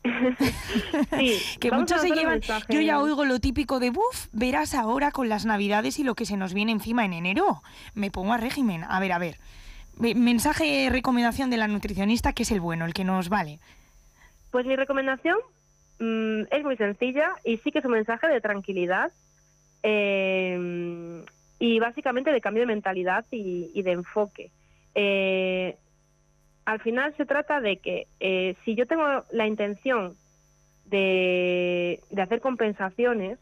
[1.60, 2.42] que muchos se llevan.
[2.70, 6.26] Yo ya oigo lo típico de buf, verás ahora con las navidades y lo que
[6.26, 7.62] se nos viene encima en enero.
[7.94, 8.84] Me pongo a régimen.
[8.88, 9.40] A ver, a ver.
[9.98, 13.60] Mensaje, recomendación de la nutricionista, que es el bueno, el que nos vale.
[14.52, 15.38] Pues mi recomendación
[16.00, 19.12] mm, es muy sencilla y sí que es un mensaje de tranquilidad
[19.84, 21.24] eh,
[21.60, 24.52] y básicamente de cambio de mentalidad y, de enfoque.
[24.94, 25.78] Eh,
[26.68, 30.18] al final se trata de que eh, si yo tengo la intención
[30.84, 33.40] de, hacer compensaciones,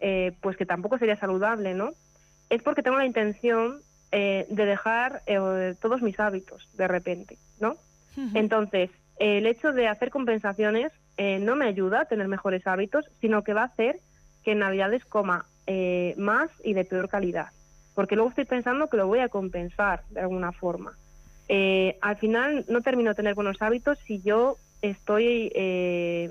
[0.00, 1.92] eh, pues que tampoco sería saludable, ¿no?
[2.48, 5.22] Es porque tengo la intención eh, de dejar
[5.78, 7.76] todos mis hábitos de repente, ¿no?
[8.32, 13.52] Entonces, el hecho de hacer compensaciones no me ayuda a tener mejores hábitos, sino que
[13.52, 14.00] va a hacer
[14.42, 15.44] que en Navidades coma
[16.16, 17.48] más y de peor calidad.
[17.94, 20.96] Porque luego estoy pensando que lo voy a compensar de alguna forma.
[21.48, 26.30] Eh, al final no termino de tener buenos hábitos si yo estoy, eh,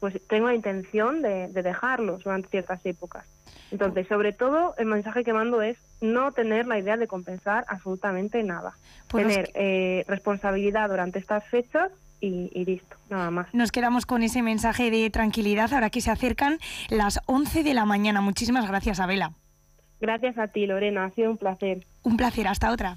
[0.00, 3.26] pues tengo la intención de, dejarlos durante ciertas épocas.
[3.70, 8.42] Entonces, sobre todo, el mensaje que mando es no tener la idea de compensar absolutamente
[8.42, 8.72] nada.
[9.08, 11.90] Pues tener eh, responsabilidad durante estas fechas
[12.20, 13.52] y, y, listo, nada más.
[13.52, 17.84] Nos quedamos con ese mensaje de tranquilidad ahora que se acercan las 11 de la
[17.84, 18.22] mañana.
[18.22, 19.32] Muchísimas gracias, Abela.
[20.00, 21.04] Gracias a ti, Lorena.
[21.04, 21.84] Ha sido un placer.
[22.04, 22.48] Un placer.
[22.48, 22.96] Hasta otra.